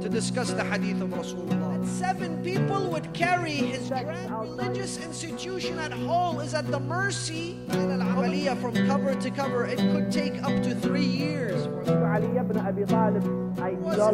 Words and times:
to 0.00 0.08
discuss 0.08 0.52
the 0.52 0.64
hadith 0.64 1.00
of 1.00 1.10
Rasulullah. 1.10 1.86
Seven 1.86 2.42
people 2.42 2.90
would 2.90 3.12
carry 3.12 3.52
his 3.52 3.88
grand 3.88 4.36
religious 4.38 4.98
institution 4.98 5.78
at 5.78 5.92
home 5.92 6.40
is 6.40 6.54
at 6.54 6.68
the 6.70 6.80
mercy 6.80 7.58
al 7.70 8.56
from 8.56 8.74
cover 8.86 9.14
to 9.14 9.30
cover. 9.30 9.66
It 9.66 9.78
could 9.78 10.10
take 10.10 10.42
up 10.42 10.62
to 10.62 10.74
three 10.74 11.04
years. 11.04 11.66
Was 11.66 11.88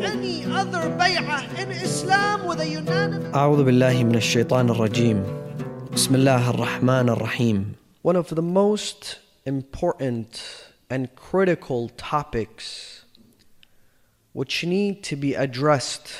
any 0.02 0.44
other 0.44 0.90
bay'ah 0.98 1.58
in 1.58 1.70
Islam 1.70 2.46
with 2.46 2.60
a 2.60 2.68
unanimous 2.68 3.34
أعوذ 3.34 3.64
بالله 3.64 4.04
من 4.04 4.14
الشيطان 4.14 4.70
الرجيم 4.70 5.24
بسم 5.94 6.14
الله 6.14 6.50
الرحمن 6.50 7.08
الرحيم 7.08 7.74
One 8.02 8.16
of 8.16 8.28
the 8.34 8.42
most 8.42 9.18
important 9.46 10.42
and 10.90 11.14
critical 11.16 11.88
topics 11.90 12.95
which 14.37 14.63
need 14.63 15.01
to 15.01 15.15
be 15.15 15.33
addressed 15.33 16.13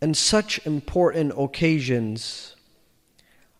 in 0.00 0.14
such 0.14 0.64
important 0.64 1.32
occasions 1.36 2.54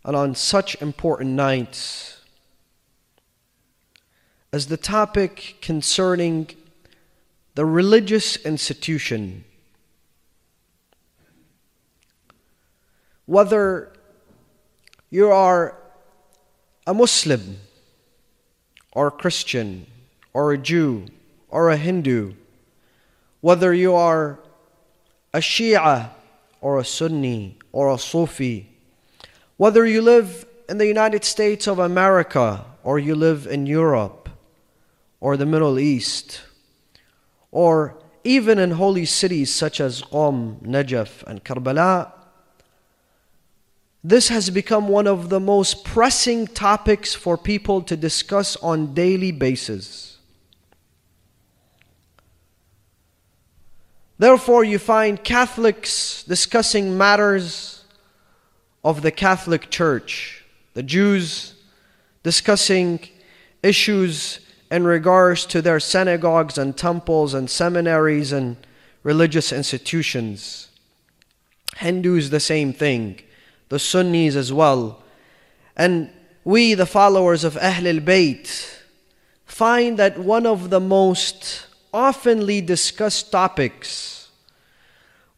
and 0.04 0.14
on 0.14 0.32
such 0.32 0.80
important 0.80 1.30
nights 1.30 2.20
as 4.52 4.68
the 4.68 4.76
topic 4.76 5.56
concerning 5.60 6.48
the 7.56 7.66
religious 7.66 8.36
institution. 8.46 9.42
Whether 13.26 13.92
you 15.10 15.32
are 15.32 15.76
a 16.86 16.94
Muslim 16.94 17.56
or 18.92 19.08
a 19.08 19.10
Christian 19.10 19.88
or 20.32 20.52
a 20.52 20.58
Jew 20.58 21.08
or 21.48 21.70
a 21.70 21.76
Hindu, 21.76 22.34
whether 23.40 23.72
you 23.72 23.94
are 23.94 24.38
a 25.32 25.38
Shia 25.38 26.10
or 26.60 26.78
a 26.78 26.84
Sunni 26.84 27.58
or 27.72 27.92
a 27.92 27.98
Sufi, 27.98 28.68
whether 29.56 29.86
you 29.86 30.02
live 30.02 30.46
in 30.68 30.78
the 30.78 30.86
United 30.86 31.24
States 31.24 31.66
of 31.66 31.78
America 31.78 32.64
or 32.82 32.98
you 32.98 33.14
live 33.14 33.46
in 33.46 33.66
Europe 33.66 34.28
or 35.20 35.36
the 35.36 35.46
Middle 35.46 35.78
East, 35.78 36.42
or 37.50 37.96
even 38.24 38.58
in 38.58 38.72
holy 38.72 39.04
cities 39.04 39.52
such 39.52 39.80
as 39.80 40.02
Qom, 40.02 40.60
Najaf, 40.62 41.22
and 41.24 41.44
Karbala, 41.44 42.12
this 44.04 44.28
has 44.28 44.50
become 44.50 44.88
one 44.88 45.06
of 45.06 45.28
the 45.28 45.40
most 45.40 45.84
pressing 45.84 46.46
topics 46.46 47.14
for 47.14 47.36
people 47.36 47.82
to 47.82 47.96
discuss 47.96 48.56
on 48.56 48.94
daily 48.94 49.32
basis. 49.32 50.17
Therefore, 54.18 54.64
you 54.64 54.78
find 54.78 55.22
Catholics 55.22 56.24
discussing 56.24 56.98
matters 56.98 57.84
of 58.84 59.02
the 59.02 59.12
Catholic 59.12 59.70
Church, 59.70 60.44
the 60.74 60.82
Jews 60.82 61.54
discussing 62.24 63.00
issues 63.62 64.40
in 64.70 64.84
regards 64.84 65.46
to 65.46 65.62
their 65.62 65.80
synagogues 65.80 66.58
and 66.58 66.76
temples 66.76 67.32
and 67.32 67.48
seminaries 67.48 68.32
and 68.32 68.56
religious 69.02 69.52
institutions. 69.52 70.68
Hindus, 71.76 72.30
the 72.30 72.40
same 72.40 72.72
thing 72.72 73.20
the 73.68 73.78
Sunnis 73.78 74.34
as 74.34 74.52
well. 74.52 75.02
And 75.76 76.10
we, 76.42 76.74
the 76.74 76.86
followers 76.86 77.44
of 77.44 77.54
Ahlul 77.54 78.00
Bayt, 78.00 78.78
find 79.44 79.98
that 79.98 80.18
one 80.18 80.46
of 80.46 80.70
the 80.70 80.80
most 80.80 81.67
oftenly 81.92 82.64
discussed 82.64 83.32
topics 83.32 84.30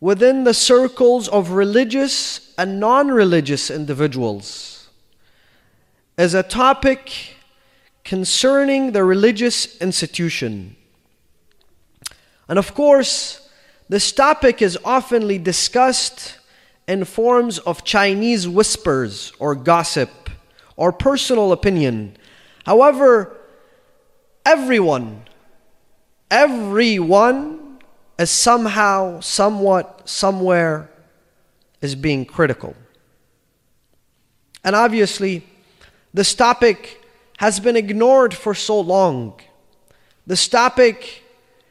within 0.01 0.45
the 0.45 0.55
circles 0.55 1.29
of 1.29 1.51
religious 1.51 2.55
and 2.57 2.81
non 2.81 3.09
religious 3.09 3.71
individuals 3.71 4.89
is 6.17 6.35
a 6.35 6.43
topic 6.43 7.37
concerning 8.05 8.93
the 8.93 9.05
religious 9.05 9.77
institution. 9.81 10.77
And 12.49 12.59
of 12.59 12.75
course, 12.75 13.49
this 13.89 14.13
topic 14.13 14.61
is 14.61 14.77
oftenly 14.85 15.43
discussed 15.43 16.39
in 16.89 17.05
forms 17.05 17.59
of 17.61 17.85
Chinese 17.85 18.49
whispers 18.49 19.33
or 19.39 19.55
gossip 19.55 20.11
or 20.77 20.93
personal 20.93 21.53
opinion. 21.53 22.17
However, 22.67 23.37
everyone, 24.45 25.23
everyone 26.31 27.79
is 28.19 28.31
somehow, 28.31 29.21
somewhat, 29.21 30.09
somewhere 30.09 30.91
is 31.81 31.95
being 31.95 32.25
critical. 32.25 32.75
And 34.63 34.77
obviously, 34.77 35.47
this 36.13 36.35
topic 36.35 37.03
has 37.39 37.61
been 37.61 37.77
ignored 37.77 38.35
for 38.35 38.55
so 38.55 38.79
long. 38.81 39.41
This 40.27 40.47
topic 40.49 41.25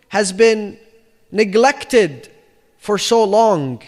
has 0.09 0.31
been 0.31 0.79
neglected 1.31 2.31
for 2.79 2.97
so 2.97 3.23
long 3.23 3.83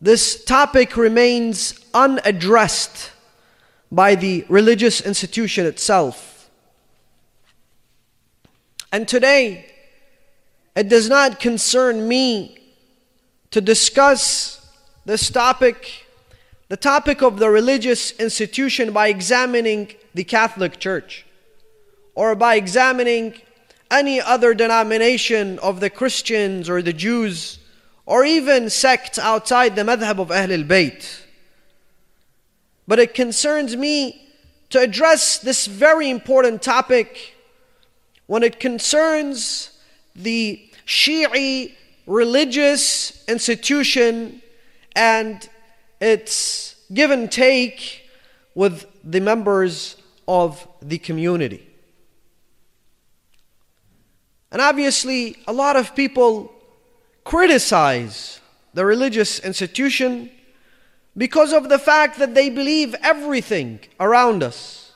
this 0.00 0.42
topic 0.44 0.96
remains 0.96 1.78
unaddressed 1.92 3.12
by 3.92 4.14
the 4.14 4.46
religious 4.48 5.02
institution 5.02 5.66
itself. 5.66 6.48
And 8.90 9.06
today, 9.06 9.69
it 10.76 10.88
does 10.88 11.08
not 11.08 11.40
concern 11.40 12.06
me 12.06 12.58
to 13.50 13.60
discuss 13.60 14.68
this 15.04 15.30
topic, 15.30 16.06
the 16.68 16.76
topic 16.76 17.22
of 17.22 17.38
the 17.38 17.50
religious 17.50 18.12
institution, 18.12 18.92
by 18.92 19.08
examining 19.08 19.92
the 20.14 20.24
Catholic 20.24 20.78
Church 20.78 21.26
or 22.14 22.34
by 22.34 22.54
examining 22.54 23.34
any 23.90 24.20
other 24.20 24.54
denomination 24.54 25.58
of 25.60 25.80
the 25.80 25.90
Christians 25.90 26.68
or 26.68 26.82
the 26.82 26.92
Jews 26.92 27.58
or 28.06 28.24
even 28.24 28.70
sects 28.70 29.18
outside 29.18 29.74
the 29.74 29.82
madhab 29.82 30.18
of 30.18 30.28
Ahlul 30.28 30.66
Bayt. 30.66 31.22
But 32.86 32.98
it 32.98 33.14
concerns 33.14 33.76
me 33.76 34.28
to 34.70 34.80
address 34.80 35.38
this 35.38 35.66
very 35.66 36.10
important 36.10 36.62
topic 36.62 37.36
when 38.26 38.42
it 38.42 38.60
concerns 38.60 39.69
the 40.14 40.70
Shi'i 40.86 41.74
religious 42.06 43.24
institution 43.28 44.42
and 44.96 45.48
its 46.00 46.76
give 46.92 47.10
and 47.10 47.30
take 47.30 48.08
with 48.54 48.86
the 49.04 49.20
members 49.20 49.96
of 50.26 50.66
the 50.82 50.98
community. 50.98 51.66
And 54.52 54.60
obviously, 54.60 55.36
a 55.46 55.52
lot 55.52 55.76
of 55.76 55.94
people 55.94 56.52
criticize 57.24 58.40
the 58.74 58.84
religious 58.84 59.38
institution 59.40 60.30
because 61.16 61.52
of 61.52 61.68
the 61.68 61.78
fact 61.78 62.18
that 62.18 62.34
they 62.34 62.50
believe 62.50 62.94
everything 63.02 63.80
around 63.98 64.42
us, 64.42 64.92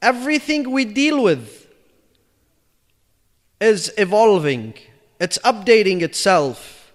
everything 0.00 0.70
we 0.70 0.84
deal 0.84 1.22
with, 1.22 1.59
is 3.60 3.92
evolving, 3.98 4.74
it's 5.20 5.38
updating 5.38 6.02
itself, 6.02 6.92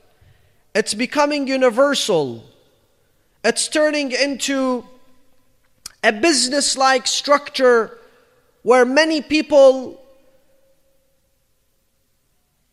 it's 0.74 0.94
becoming 0.94 1.48
universal, 1.48 2.44
it's 3.44 3.68
turning 3.68 4.12
into 4.12 4.86
a 6.04 6.12
business 6.12 6.78
like 6.78 7.08
structure 7.08 7.98
where 8.64 8.86
many 8.86 9.22
people 9.22 10.02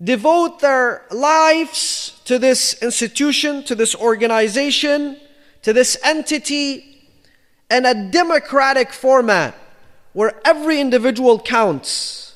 devote 0.02 0.60
their 0.60 1.04
lives 1.10 2.20
to 2.24 2.38
this 2.38 2.82
institution, 2.82 3.62
to 3.64 3.74
this 3.74 3.94
organization, 3.94 5.18
to 5.62 5.72
this 5.72 5.96
entity 6.02 7.08
in 7.70 7.86
a 7.86 8.10
democratic 8.10 8.92
format 8.92 9.54
where 10.12 10.40
every 10.44 10.80
individual 10.80 11.38
counts. 11.38 12.31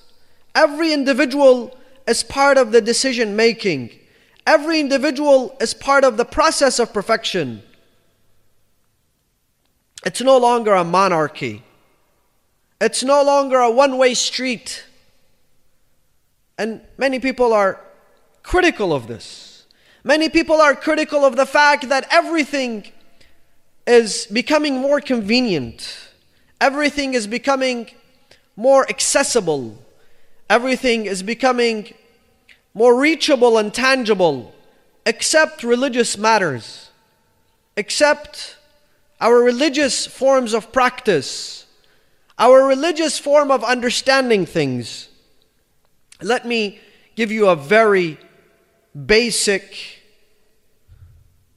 Every 0.56 0.94
individual 0.94 1.76
is 2.08 2.22
part 2.22 2.56
of 2.56 2.72
the 2.72 2.80
decision 2.80 3.36
making. 3.36 3.90
Every 4.46 4.80
individual 4.80 5.54
is 5.60 5.74
part 5.74 6.02
of 6.02 6.16
the 6.16 6.24
process 6.24 6.78
of 6.78 6.94
perfection. 6.94 7.62
It's 10.04 10.22
no 10.22 10.38
longer 10.38 10.72
a 10.72 10.82
monarchy. 10.82 11.62
It's 12.80 13.02
no 13.02 13.22
longer 13.22 13.58
a 13.58 13.70
one 13.70 13.98
way 13.98 14.14
street. 14.14 14.86
And 16.56 16.80
many 16.96 17.18
people 17.18 17.52
are 17.52 17.78
critical 18.42 18.94
of 18.94 19.08
this. 19.08 19.66
Many 20.04 20.30
people 20.30 20.62
are 20.62 20.74
critical 20.74 21.24
of 21.26 21.36
the 21.36 21.44
fact 21.44 21.90
that 21.90 22.06
everything 22.10 22.86
is 23.86 24.26
becoming 24.26 24.76
more 24.76 25.02
convenient. 25.02 26.08
Everything 26.62 27.12
is 27.12 27.26
becoming 27.26 27.90
more 28.56 28.88
accessible. 28.88 29.82
Everything 30.48 31.06
is 31.06 31.22
becoming 31.22 31.92
more 32.74 32.94
reachable 32.94 33.58
and 33.58 33.72
tangible 33.72 34.54
except 35.04 35.62
religious 35.62 36.18
matters, 36.18 36.90
except 37.76 38.56
our 39.20 39.40
religious 39.40 40.06
forms 40.06 40.52
of 40.52 40.72
practice, 40.72 41.66
our 42.38 42.66
religious 42.66 43.18
form 43.18 43.50
of 43.50 43.64
understanding 43.64 44.44
things. 44.44 45.08
Let 46.20 46.46
me 46.46 46.80
give 47.14 47.32
you 47.32 47.48
a 47.48 47.56
very 47.56 48.18
basic 48.94 50.02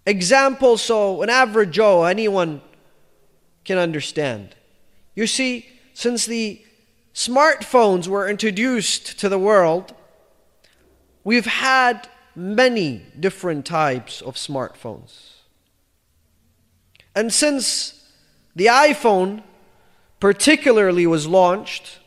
example 0.05 0.77
so 0.77 1.21
an 1.21 1.29
average 1.29 1.71
Joe, 1.71 2.03
anyone 2.05 2.61
can 3.65 3.77
understand. 3.77 4.55
You 5.15 5.27
see, 5.27 5.67
since 5.93 6.25
the 6.25 6.61
smartphones 7.13 8.07
were 8.07 8.27
introduced 8.29 9.19
to 9.19 9.29
the 9.29 9.39
world, 9.39 9.93
we've 11.23 11.45
had 11.45 12.07
many 12.35 13.03
different 13.19 13.65
types 13.65 14.21
of 14.21 14.35
smartphones. 14.35 15.33
And 17.15 17.33
since 17.33 18.05
the 18.55 18.67
iPhone 18.67 19.43
particularly 20.19 21.05
was 21.07 21.27
launched, 21.27 21.99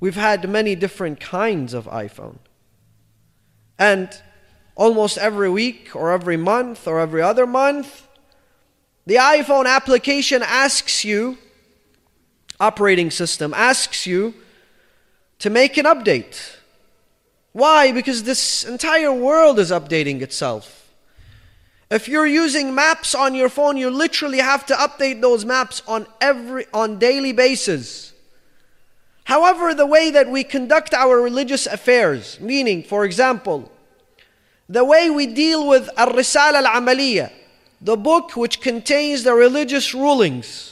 we've 0.00 0.16
had 0.16 0.48
many 0.48 0.74
different 0.74 1.20
kinds 1.20 1.74
of 1.74 1.86
iPhone. 1.86 2.38
And 3.78 4.08
almost 4.76 5.18
every 5.18 5.50
week 5.50 5.94
or 5.94 6.12
every 6.12 6.36
month 6.36 6.86
or 6.86 7.00
every 7.00 7.22
other 7.22 7.46
month, 7.46 8.06
the 9.06 9.16
iPhone 9.16 9.66
application 9.66 10.42
asks 10.44 11.04
you, 11.04 11.38
operating 12.60 13.10
system 13.10 13.54
asks 13.54 14.06
you 14.06 14.34
to 15.38 15.50
make 15.50 15.76
an 15.76 15.84
update. 15.84 16.56
Why? 17.52 17.92
Because 17.92 18.24
this 18.24 18.64
entire 18.64 19.12
world 19.12 19.58
is 19.58 19.70
updating 19.70 20.20
itself. 20.20 20.92
If 21.90 22.06
you're 22.06 22.26
using 22.26 22.74
maps 22.74 23.14
on 23.14 23.34
your 23.34 23.48
phone, 23.48 23.76
you 23.76 23.90
literally 23.90 24.38
have 24.38 24.66
to 24.66 24.74
update 24.74 25.22
those 25.22 25.44
maps 25.44 25.82
on 25.88 26.06
every 26.20 26.66
on 26.74 26.98
daily 26.98 27.32
basis. 27.32 28.12
However, 29.24 29.74
the 29.74 29.86
way 29.86 30.10
that 30.10 30.28
we 30.28 30.44
conduct 30.44 30.92
our 30.92 31.20
religious 31.20 31.66
affairs, 31.66 32.38
meaning, 32.40 32.82
for 32.82 33.04
example, 33.04 33.70
the 34.68 34.84
way 34.84 35.08
we 35.08 35.26
deal 35.26 35.66
with 35.66 35.88
Al-Risala 35.96 36.62
Al-Amaliyah, 36.62 37.32
the 37.80 37.96
book 37.96 38.36
which 38.36 38.60
contains 38.60 39.22
the 39.22 39.32
religious 39.32 39.94
rulings. 39.94 40.67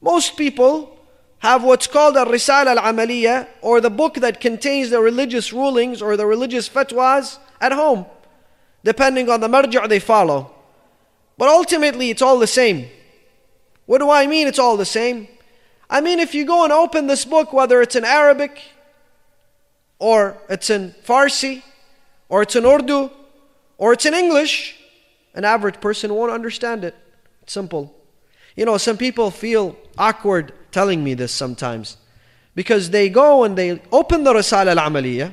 Most 0.00 0.36
people 0.36 0.96
have 1.38 1.64
what's 1.64 1.86
called 1.86 2.16
a 2.16 2.24
Risala 2.24 2.76
al-Amaliyah 2.76 3.46
or 3.62 3.80
the 3.80 3.90
book 3.90 4.14
that 4.16 4.40
contains 4.40 4.90
the 4.90 5.00
religious 5.00 5.52
rulings 5.52 6.02
or 6.02 6.16
the 6.16 6.26
religious 6.26 6.68
fatwas 6.68 7.38
at 7.60 7.72
home, 7.72 8.06
depending 8.84 9.28
on 9.30 9.40
the 9.40 9.48
marja' 9.48 9.88
they 9.88 9.98
follow. 9.98 10.52
But 11.38 11.48
ultimately, 11.48 12.10
it's 12.10 12.22
all 12.22 12.38
the 12.38 12.46
same. 12.46 12.88
What 13.86 13.98
do 13.98 14.10
I 14.10 14.26
mean 14.26 14.46
it's 14.46 14.58
all 14.58 14.76
the 14.76 14.84
same? 14.84 15.28
I 15.88 16.00
mean, 16.00 16.20
if 16.20 16.34
you 16.34 16.44
go 16.44 16.64
and 16.64 16.72
open 16.72 17.06
this 17.06 17.24
book, 17.24 17.52
whether 17.52 17.80
it's 17.80 17.96
in 17.96 18.04
Arabic 18.04 18.60
or 19.98 20.36
it's 20.48 20.70
in 20.70 20.94
Farsi 21.04 21.62
or 22.28 22.42
it's 22.42 22.54
in 22.54 22.64
Urdu 22.64 23.10
or 23.78 23.92
it's 23.94 24.06
in 24.06 24.14
English, 24.14 24.76
an 25.34 25.44
average 25.44 25.80
person 25.80 26.14
won't 26.14 26.30
understand 26.30 26.84
it. 26.84 26.94
It's 27.42 27.52
simple. 27.52 27.94
You 28.56 28.64
know, 28.64 28.76
some 28.78 28.96
people 28.96 29.30
feel 29.30 29.76
awkward 29.96 30.52
telling 30.72 31.02
me 31.02 31.14
this 31.14 31.32
sometimes 31.32 31.96
because 32.54 32.90
they 32.90 33.08
go 33.08 33.44
and 33.44 33.56
they 33.56 33.80
open 33.92 34.24
the 34.24 34.32
Risala 34.32 34.76
al 34.76 34.90
Amaliyah 34.90 35.32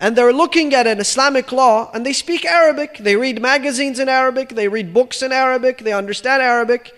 and 0.00 0.16
they're 0.16 0.32
looking 0.32 0.74
at 0.74 0.86
an 0.86 1.00
Islamic 1.00 1.52
law 1.52 1.90
and 1.94 2.04
they 2.04 2.12
speak 2.12 2.44
Arabic, 2.44 2.98
they 2.98 3.16
read 3.16 3.40
magazines 3.40 3.98
in 3.98 4.08
Arabic, 4.08 4.50
they 4.50 4.68
read 4.68 4.92
books 4.92 5.22
in 5.22 5.32
Arabic, 5.32 5.78
they 5.78 5.92
understand 5.92 6.42
Arabic. 6.42 6.92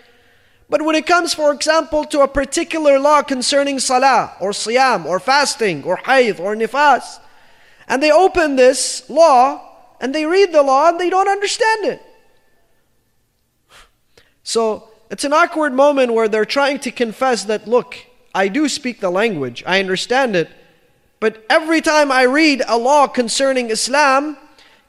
But 0.69 0.83
when 0.83 0.97
it 0.97 1.07
comes, 1.07 1.33
for 1.33 1.53
example, 1.53 2.05
to 2.07 2.21
a 2.23 2.29
particular 2.29 2.99
law 2.99 3.23
concerning 3.23 3.79
salah 3.79 4.33
or 4.41 4.51
siyam 4.51 5.05
or 5.05 5.21
fasting 5.21 5.85
or 5.85 5.99
hayd 5.99 6.41
or 6.41 6.57
nifas, 6.57 7.21
and 7.87 8.03
they 8.03 8.11
open 8.11 8.57
this 8.57 9.09
law 9.09 9.63
and 10.01 10.15
they 10.15 10.27
read 10.27 10.53
the 10.53 10.63
law 10.63 10.89
and 10.89 10.99
they 10.99 11.11
don't 11.11 11.29
understand 11.29 11.85
it. 11.85 12.03
So 14.43 14.89
it's 15.11 15.25
an 15.25 15.33
awkward 15.33 15.73
moment 15.73 16.13
where 16.13 16.29
they're 16.29 16.45
trying 16.45 16.79
to 16.81 16.91
confess 16.91 17.45
that, 17.45 17.67
look, 17.67 17.97
I 18.35 18.49
do 18.49 18.69
speak 18.69 19.01
the 19.01 19.11
language, 19.11 19.63
I 19.67 19.81
understand 19.81 20.37
it, 20.37 20.51
but 21.21 21.45
every 21.49 21.81
time 21.81 22.13
I 22.13 22.23
read 22.23 22.63
a 22.69 22.77
law 22.77 23.07
concerning 23.07 23.71
Islam, 23.71 24.37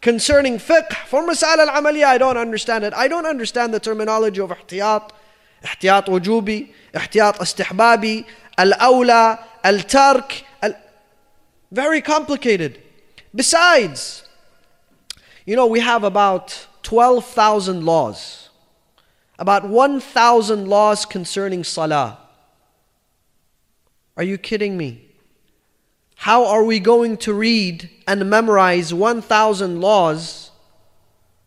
concerning 0.02 0.58
fiqh, 0.58 0.94
for 1.08 1.26
masal 1.26 1.58
al 1.58 1.82
amaliyah, 1.82 2.06
I 2.06 2.18
don't 2.18 2.38
understand 2.38 2.84
it. 2.84 2.94
I 2.94 3.08
don't 3.08 3.26
understand 3.26 3.74
the 3.74 3.80
terminology 3.80 4.42
of 4.42 4.50
ihtiyat, 4.50 5.12
ihtiyat 5.64 6.06
wujubi, 6.06 6.72
ihtiyat 6.94 7.38
istihbabi, 7.38 8.26
al 8.58 8.72
awla, 8.72 9.40
al 9.64 9.80
tark, 9.80 10.44
very 11.72 12.02
complicated. 12.02 12.82
Besides, 13.34 14.24
you 15.46 15.56
know, 15.56 15.68
we 15.68 15.80
have 15.80 16.04
about 16.04 16.68
12,000 16.84 17.86
laws, 17.86 18.47
about 19.40 19.68
1,000 19.68 20.68
laws 20.68 21.06
concerning 21.06 21.64
salah. 21.64 22.18
Are 24.16 24.24
you 24.24 24.38
kidding 24.38 24.78
me? 24.78 25.10
How 26.16 26.46
are 26.46 26.64
we 26.64 26.80
going 26.80 27.18
to 27.18 27.34
read 27.34 27.90
and 28.08 28.30
memorize 28.30 28.94
1,000 28.94 29.80
laws 29.80 30.52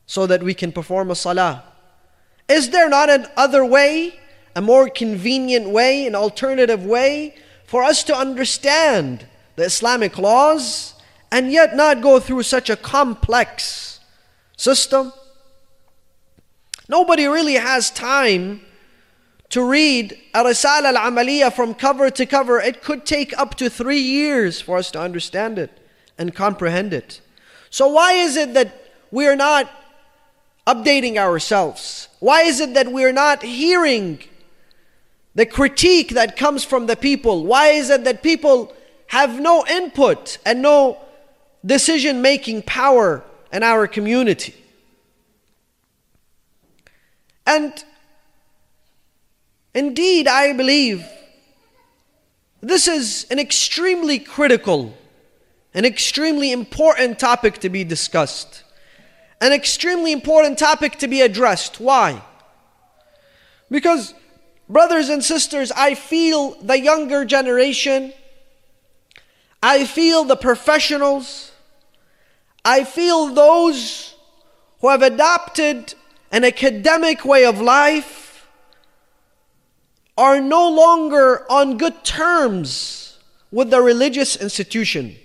so 0.06 0.26
that 0.26 0.42
we 0.42 0.54
can 0.54 0.70
perform 0.70 1.10
a 1.10 1.16
salah? 1.16 1.64
Is 2.48 2.70
there 2.70 2.88
not 2.88 3.10
an 3.10 3.26
other 3.36 3.64
way, 3.64 4.18
a 4.54 4.60
more 4.60 4.88
convenient 4.88 5.68
way, 5.68 6.06
an 6.06 6.14
alternative 6.14 6.84
way 6.84 7.34
for 7.66 7.82
us 7.82 8.02
to 8.04 8.16
understand 8.16 9.26
the 9.56 9.64
Islamic 9.64 10.18
laws 10.18 10.94
and 11.30 11.52
yet 11.52 11.76
not 11.76 12.00
go 12.00 12.18
through 12.18 12.42
such 12.42 12.70
a 12.70 12.76
complex 12.76 14.00
system. 14.56 15.12
Nobody 16.90 17.26
really 17.26 17.54
has 17.54 17.90
time 17.90 18.60
to 19.50 19.62
read 19.62 20.18
a 20.34 20.42
Risala 20.42 20.92
al 20.92 21.10
Amaliyah 21.10 21.52
from 21.52 21.72
cover 21.72 22.10
to 22.10 22.26
cover. 22.26 22.60
It 22.60 22.82
could 22.82 23.06
take 23.06 23.32
up 23.38 23.54
to 23.54 23.70
three 23.70 24.00
years 24.00 24.60
for 24.60 24.76
us 24.76 24.90
to 24.90 25.00
understand 25.00 25.58
it 25.58 25.70
and 26.18 26.34
comprehend 26.34 26.92
it. 26.92 27.20
So, 27.70 27.86
why 27.86 28.14
is 28.14 28.36
it 28.36 28.54
that 28.54 28.92
we 29.12 29.26
are 29.28 29.36
not 29.36 29.70
updating 30.66 31.16
ourselves? 31.16 32.08
Why 32.18 32.42
is 32.42 32.60
it 32.60 32.74
that 32.74 32.90
we're 32.90 33.12
not 33.12 33.44
hearing 33.44 34.24
the 35.36 35.46
critique 35.46 36.10
that 36.10 36.36
comes 36.36 36.64
from 36.64 36.86
the 36.86 36.96
people? 36.96 37.44
Why 37.44 37.68
is 37.68 37.88
it 37.88 38.02
that 38.02 38.20
people 38.22 38.74
have 39.06 39.40
no 39.40 39.64
input 39.66 40.38
and 40.44 40.60
no 40.60 40.98
decision 41.64 42.22
making 42.22 42.62
power 42.62 43.24
in 43.52 43.62
our 43.62 43.86
community. 43.86 44.54
And 47.50 47.84
indeed, 49.74 50.28
I 50.28 50.52
believe 50.52 51.04
this 52.60 52.86
is 52.86 53.26
an 53.28 53.40
extremely 53.40 54.20
critical, 54.20 54.96
an 55.74 55.84
extremely 55.84 56.52
important 56.52 57.18
topic 57.18 57.58
to 57.58 57.68
be 57.68 57.82
discussed, 57.82 58.62
an 59.40 59.52
extremely 59.52 60.12
important 60.12 60.60
topic 60.60 60.98
to 60.98 61.08
be 61.08 61.22
addressed. 61.22 61.80
Why? 61.80 62.22
Because, 63.68 64.14
brothers 64.68 65.08
and 65.08 65.24
sisters, 65.24 65.72
I 65.72 65.96
feel 65.96 66.54
the 66.62 66.78
younger 66.78 67.24
generation, 67.24 68.12
I 69.60 69.86
feel 69.86 70.22
the 70.22 70.36
professionals, 70.36 71.50
I 72.64 72.84
feel 72.84 73.34
those 73.34 74.14
who 74.80 74.88
have 74.88 75.02
adopted 75.02 75.94
an 76.30 76.44
academic 76.44 77.24
way 77.24 77.44
of 77.44 77.60
life 77.60 78.46
are 80.16 80.40
no 80.40 80.68
longer 80.68 81.50
on 81.50 81.78
good 81.78 82.04
terms 82.04 83.18
with 83.50 83.70
the 83.70 83.80
religious 83.80 84.36
institution. 84.36 85.16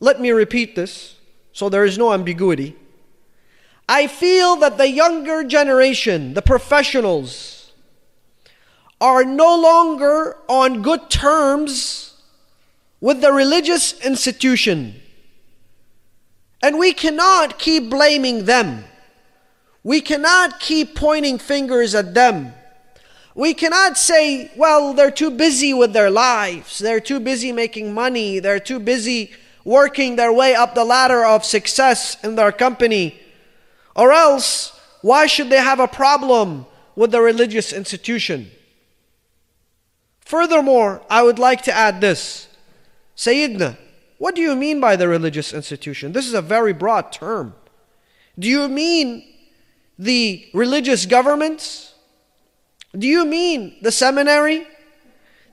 Let 0.00 0.20
me 0.20 0.30
repeat 0.30 0.74
this 0.74 1.16
so 1.52 1.68
there 1.68 1.84
is 1.84 1.98
no 1.98 2.12
ambiguity. 2.12 2.76
I 3.88 4.06
feel 4.06 4.56
that 4.56 4.78
the 4.78 4.88
younger 4.88 5.44
generation, 5.44 6.34
the 6.34 6.42
professionals, 6.42 7.72
are 9.00 9.24
no 9.24 9.60
longer 9.60 10.38
on 10.48 10.82
good 10.82 11.10
terms 11.10 12.14
with 13.00 13.20
the 13.20 13.32
religious 13.32 14.00
institution. 14.00 15.01
And 16.62 16.78
we 16.78 16.92
cannot 16.92 17.58
keep 17.58 17.90
blaming 17.90 18.44
them. 18.44 18.84
We 19.82 20.00
cannot 20.00 20.60
keep 20.60 20.94
pointing 20.94 21.38
fingers 21.38 21.94
at 21.94 22.14
them. 22.14 22.54
We 23.34 23.54
cannot 23.54 23.98
say, 23.98 24.50
well, 24.56 24.94
they're 24.94 25.10
too 25.10 25.30
busy 25.30 25.74
with 25.74 25.92
their 25.92 26.10
lives, 26.10 26.78
they're 26.78 27.00
too 27.00 27.18
busy 27.18 27.50
making 27.50 27.94
money, 27.94 28.38
they're 28.38 28.60
too 28.60 28.78
busy 28.78 29.32
working 29.64 30.16
their 30.16 30.32
way 30.32 30.54
up 30.54 30.74
the 30.74 30.84
ladder 30.84 31.24
of 31.24 31.44
success 31.44 32.22
in 32.22 32.34
their 32.34 32.52
company. 32.52 33.18
Or 33.96 34.12
else, 34.12 34.78
why 35.00 35.26
should 35.26 35.50
they 35.50 35.62
have 35.62 35.80
a 35.80 35.88
problem 35.88 36.66
with 36.94 37.10
the 37.10 37.20
religious 37.20 37.72
institution? 37.72 38.50
Furthermore, 40.20 41.02
I 41.08 41.22
would 41.22 41.38
like 41.38 41.62
to 41.62 41.72
add 41.72 42.00
this 42.00 42.48
Sayyidina, 43.16 43.76
what 44.22 44.36
do 44.36 44.40
you 44.40 44.54
mean 44.54 44.78
by 44.78 44.94
the 44.94 45.08
religious 45.08 45.52
institution? 45.52 46.12
This 46.12 46.28
is 46.28 46.34
a 46.34 46.40
very 46.40 46.72
broad 46.72 47.10
term. 47.10 47.56
Do 48.38 48.46
you 48.46 48.68
mean 48.68 49.24
the 49.98 50.48
religious 50.54 51.06
governments? 51.06 51.92
Do 52.96 53.08
you 53.08 53.24
mean 53.24 53.74
the 53.82 53.90
seminary? 53.90 54.64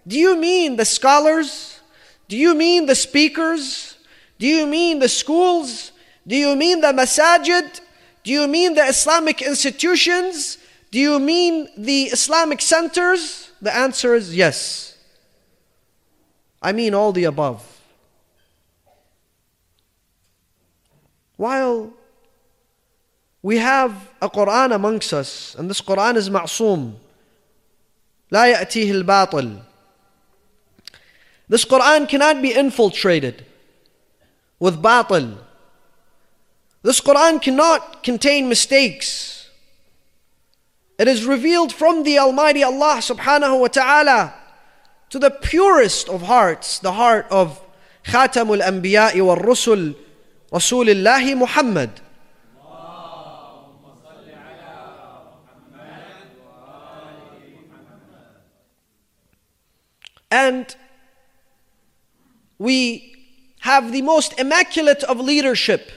Do 0.07 0.19
you 0.19 0.37
mean 0.37 0.75
the 0.75 0.85
scholars? 0.85 1.79
Do 2.27 2.37
you 2.37 2.53
mean 2.53 2.85
the 2.85 2.93
speakers? 2.93 3.97
Do 4.37 4.45
you 4.45 4.67
mean 4.67 4.99
the 4.99 5.09
schools? 5.09 5.91
Do 6.27 6.35
you 6.35 6.55
mean 6.55 6.81
the 6.81 6.93
masajid? 6.93 7.81
Do 8.23 8.31
you 8.31 8.47
mean 8.47 8.75
the 8.75 8.83
Islamic 8.83 9.41
institutions? 9.41 10.59
Do 10.91 10.99
you 10.99 11.17
mean 11.17 11.69
the 11.75 12.03
Islamic 12.03 12.61
centers? 12.61 13.49
The 13.63 13.75
answer 13.75 14.13
is 14.13 14.35
yes. 14.35 14.95
I 16.61 16.71
mean 16.71 16.93
all 16.93 17.11
the 17.11 17.23
above. 17.23 17.78
While 21.39 21.93
we 23.41 23.59
have 23.59 24.11
a 24.21 24.29
Quran 24.29 24.75
amongst 24.75 25.13
us, 25.13 25.55
and 25.55 25.69
this 25.69 25.79
Quran 25.79 26.17
is 26.17 26.29
ma'soom. 26.29 26.95
La 28.29 28.43
ya'tihi 28.43 28.91
al 28.91 29.63
This 31.47 31.63
Quran 31.63 32.09
cannot 32.09 32.41
be 32.41 32.53
infiltrated 32.53 33.45
with 34.59 34.81
batil. 34.81 35.37
This 36.83 36.99
Quran 36.99 37.41
cannot 37.41 38.03
contain 38.03 38.49
mistakes. 38.49 39.49
It 40.97 41.07
is 41.07 41.23
revealed 41.23 41.71
from 41.71 42.03
the 42.03 42.19
Almighty 42.19 42.63
Allah 42.63 42.97
subhanahu 42.99 43.61
wa 43.61 43.67
ta'ala 43.69 44.33
to 45.09 45.17
the 45.17 45.31
purest 45.31 46.09
of 46.09 46.23
hearts, 46.23 46.79
the 46.79 46.91
heart 46.91 47.27
of 47.31 47.61
Khatamul 48.03 48.59
Anbiya'i 48.59 49.25
wal 49.25 49.37
Rusul, 49.37 49.95
Rasulullah 50.51 51.37
Muhammad. 51.37 52.01
And 60.31 60.75
we 62.59 63.15
have 63.61 63.91
the 63.91 64.01
most 64.01 64.39
immaculate 64.39 65.03
of 65.03 65.19
leadership 65.19 65.91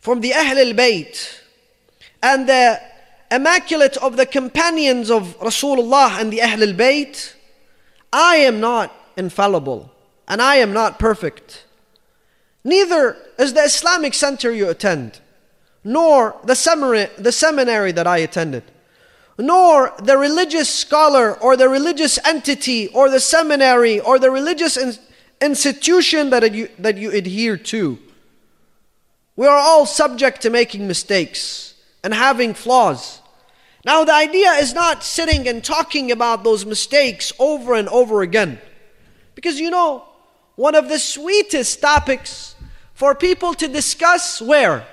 from 0.00 0.20
the 0.20 0.32
Ahl 0.34 0.58
al 0.58 0.74
Bayt 0.74 1.40
and 2.22 2.48
the 2.48 2.80
immaculate 3.30 3.96
of 3.98 4.16
the 4.16 4.26
companions 4.26 5.10
of 5.10 5.38
Rasulullah 5.40 6.20
and 6.20 6.32
the 6.32 6.42
Ahl 6.42 6.62
al 6.62 6.74
Bayt. 6.74 7.34
I 8.12 8.36
am 8.36 8.60
not 8.60 8.94
infallible 9.16 9.90
and 10.26 10.42
I 10.42 10.56
am 10.56 10.72
not 10.72 10.98
perfect. 10.98 11.64
Neither 12.68 13.16
is 13.38 13.54
the 13.54 13.62
Islamic 13.62 14.14
center 14.14 14.50
you 14.52 14.68
attend, 14.68 15.20
nor 15.84 16.36
the 16.44 16.54
seminary, 16.54 17.08
the 17.16 17.32
seminary 17.32 17.92
that 17.92 18.06
I 18.06 18.18
attended 18.18 18.64
nor 19.38 19.94
the 20.02 20.18
religious 20.18 20.68
scholar 20.68 21.32
or 21.38 21.56
the 21.56 21.68
religious 21.68 22.18
entity 22.26 22.88
or 22.88 23.08
the 23.08 23.20
seminary 23.20 24.00
or 24.00 24.18
the 24.18 24.30
religious 24.30 24.76
in- 24.76 24.98
institution 25.40 26.30
that 26.30 26.52
you, 26.52 26.68
that 26.78 26.98
you 26.98 27.12
adhere 27.12 27.56
to. 27.56 27.98
We 29.36 29.46
are 29.46 29.56
all 29.56 29.86
subject 29.86 30.42
to 30.42 30.50
making 30.50 30.88
mistakes 30.88 31.74
and 32.02 32.12
having 32.12 32.52
flaws. 32.52 33.20
Now, 33.84 34.04
the 34.04 34.12
idea 34.12 34.50
is 34.54 34.74
not 34.74 35.04
sitting 35.04 35.46
and 35.46 35.62
talking 35.62 36.10
about 36.10 36.42
those 36.42 36.66
mistakes 36.66 37.32
over 37.38 37.74
and 37.74 37.88
over 37.90 38.22
again. 38.22 38.58
Because 39.36 39.60
you 39.60 39.70
know, 39.70 40.02
one 40.56 40.74
of 40.74 40.88
the 40.88 40.98
sweetest 40.98 41.80
topics 41.80 42.56
for 42.98 43.14
people 43.14 43.54
to 43.54 43.66
discuss 43.68 44.42
where? 44.42 44.86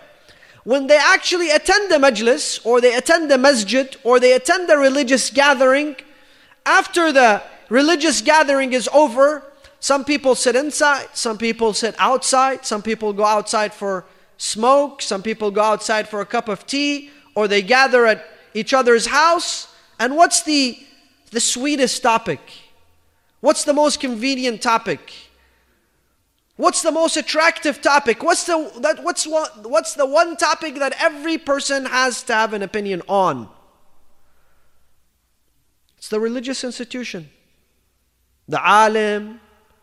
when 0.66 0.88
they 0.88 0.98
actually 0.98 1.52
attend 1.52 1.92
the 1.92 1.96
majlis 1.96 2.60
or 2.66 2.82
they 2.82 2.96
attend 2.96 3.30
the 3.32 3.38
masjid 3.38 3.96
or 4.04 4.20
they 4.20 4.34
attend 4.34 4.68
the 4.68 4.78
religious 4.78 5.30
gathering, 5.30 5.96
after 6.66 7.12
the 7.12 7.42
religious 7.70 8.20
gathering 8.22 8.74
is 8.74 8.90
over, 8.92 9.44
some 9.80 10.04
people 10.04 10.34
sit 10.34 10.56
inside, 10.56 11.08
some 11.14 11.38
people 11.38 11.72
sit 11.74 11.96
outside, 12.00 12.66
some 12.66 12.82
people 12.82 13.14
go 13.14 13.24
outside 13.24 13.74
for 13.74 14.06
smoke, 14.38 15.04
some 15.04 15.22
people 15.22 15.52
go 15.52 15.62
outside 15.62 16.10
for 16.10 16.20
a 16.20 16.26
cup 16.26 16.50
of 16.50 16.66
tea, 16.66 17.12
or 17.36 17.48
they 17.48 17.62
gather 17.62 18.08
at 18.08 18.26
each 18.56 18.74
other's 18.74 19.06
house. 19.06 19.72
And 20.00 20.18
what's 20.18 20.42
the, 20.42 20.80
the 21.30 21.40
sweetest 21.40 22.02
topic? 22.02 22.40
What's 23.40 23.64
the 23.66 23.74
most 23.74 24.00
convenient 24.00 24.64
topic? 24.64 25.25
What's 26.58 26.82
the 26.82 26.92
most 26.92 27.18
attractive 27.18 27.82
topic? 27.82 28.24
What's 28.24 28.46
the, 28.46 28.72
that, 28.80 29.04
what's, 29.04 29.28
what, 29.28 29.70
what's 29.70 29.94
the 29.94 30.06
one 30.06 30.38
topic 30.38 30.76
that 30.76 30.96
every 31.00 31.38
person 31.38 31.86
has 31.86 32.24
to 32.24 32.34
have 32.34 32.54
an 32.54 32.62
opinion 32.62 33.02
on? 33.10 33.50
It's 35.98 36.08
the 36.08 36.20
religious 36.20 36.64
institution. 36.64 37.30
The 38.48 38.66
alim, 38.66 39.42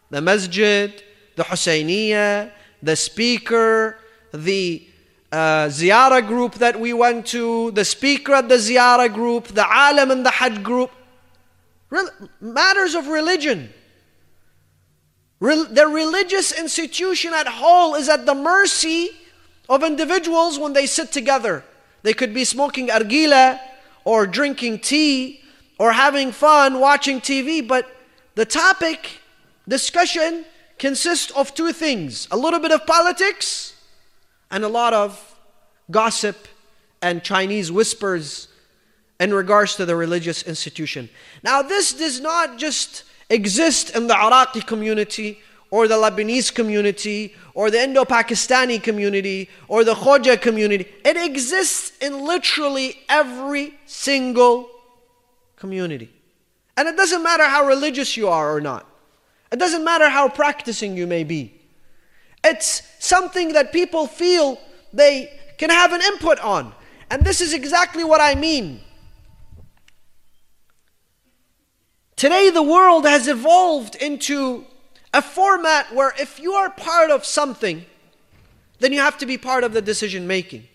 the 0.09 0.23
masjid, 0.23 1.03
the 1.37 1.43
Husayniyah, 1.43 2.53
the 2.83 2.97
speaker, 2.97 3.99
the 4.33 4.87
uh, 5.31 5.67
ziyarah 5.67 6.27
group 6.27 6.55
that 6.55 6.79
we 6.79 6.93
went 6.93 7.27
to, 7.27 7.71
the 7.73 7.85
speaker 7.85 8.33
at 8.35 8.49
the 8.49 8.55
ziyarah 8.55 9.13
group, 9.13 9.49
the 9.49 9.67
alim 9.67 10.11
and 10.11 10.25
the 10.25 10.31
hajj 10.31 10.63
group. 10.63 10.91
Re- 11.91 12.09
matters 12.41 12.95
of 12.95 13.09
religion 13.09 13.73
the 15.43 15.89
religious 15.89 16.53
institution 16.53 17.35
at 17.35 17.49
whole 17.49 17.97
is 17.97 18.09
at 18.09 18.27
the 18.27 18.35
mercy 18.35 19.11
of 19.69 19.83
individuals 19.83 20.59
when 20.59 20.73
they 20.73 20.87
sit 20.87 21.11
together. 21.11 21.65
They 22.03 22.15
could 22.15 22.33
be 22.33 22.45
smoking 22.45 22.89
argila 22.89 23.59
or 24.05 24.27
drinking 24.27 24.81
tea 24.81 25.41
or 25.79 25.93
having 25.93 26.31
fun 26.31 26.79
watching 26.79 27.21
TV, 27.21 27.67
but 27.67 27.91
the 28.37 28.45
topic, 28.45 29.21
discussion, 29.67 30.45
consists 30.79 31.33
of 31.33 31.55
two 31.55 31.73
things 31.73 32.29
a 32.31 32.37
little 32.37 32.61
bit 32.61 32.73
of 32.73 32.87
politics 32.87 33.75
and 34.51 34.65
a 34.65 34.69
lot 34.69 34.93
of 34.93 35.35
gossip 35.91 36.49
and 37.01 37.23
Chinese 37.25 37.71
whispers 37.73 38.49
in 39.19 39.35
regards 39.35 39.75
to 39.77 39.85
the 39.85 39.97
religious 39.97 40.43
institution. 40.45 41.09
Now, 41.43 41.63
this 41.63 41.93
does 41.93 42.21
not 42.21 42.59
just 42.59 43.05
exist 43.33 43.97
in 43.97 44.07
the 44.07 44.17
Iraqi 44.17 44.61
community 44.61 45.41
or 45.71 45.89
the 45.89 45.95
Lebanese 45.95 46.55
community 46.55 47.35
or 47.55 47.71
the 47.71 47.83
Indo 47.83 48.05
Pakistani 48.05 48.81
community 48.81 49.49
or 49.69 49.85
the 49.85 49.95
Khoja 49.95 50.41
community. 50.41 50.87
It 51.05 51.17
exists 51.17 51.97
in 51.99 52.25
literally 52.27 52.99
every 53.09 53.75
single 53.87 54.69
community. 55.57 56.11
And 56.77 56.89
it 56.89 56.97
doesn't 56.97 57.23
matter 57.23 57.45
how 57.45 57.67
religious 57.67 58.17
you 58.17 58.29
are 58.29 58.55
or 58.55 58.61
not, 58.61 58.87
it 59.51 59.59
doesn't 59.59 59.85
matter 59.85 60.09
how 60.09 60.29
practicing 60.29 60.97
you 60.97 61.07
may 61.07 61.25
be. 61.25 61.59
It's 62.45 62.83
something 62.99 63.53
that 63.53 63.73
people 63.73 64.07
feel 64.07 64.59
they 64.93 65.41
can 65.59 65.71
have 65.71 65.93
an 65.93 66.03
input 66.03 66.39
on. 66.41 66.75
And 67.11 67.25
this 67.25 67.41
is 67.41 67.55
exactly 67.55 68.05
what 68.05 68.21
I 68.21 68.35
mean. 68.35 68.81
Today, 72.23 72.51
the 72.51 72.63
world 72.63 73.05
has 73.05 73.27
evolved 73.27 73.97
into 73.97 74.65
a 75.13 75.21
format 75.21 75.93
where 75.93 76.15
if 76.21 76.39
you 76.39 76.53
are 76.53 76.71
part 76.71 77.11
of 77.11 77.25
something, 77.25 77.85
then 78.79 78.93
you 78.93 79.01
have 79.01 79.19
to 79.19 79.27
be 79.27 79.37
part 79.37 79.65
of 79.65 79.73
the 79.73 79.83
decision 79.83 80.29
making. 80.29 80.69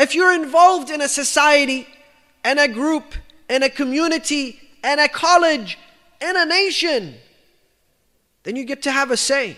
If 0.00 0.16
you're 0.16 0.34
involved 0.34 0.90
in 0.90 1.00
a 1.00 1.06
society, 1.06 1.86
and 2.42 2.58
a 2.58 2.66
group, 2.66 3.14
in 3.48 3.62
a 3.62 3.70
community, 3.70 4.58
and 4.82 5.00
a 5.00 5.06
college, 5.06 5.78
in 6.20 6.36
a 6.36 6.44
nation, 6.44 7.14
then 8.42 8.56
you 8.56 8.64
get 8.64 8.82
to 8.82 8.90
have 8.90 9.12
a 9.12 9.16
say. 9.16 9.56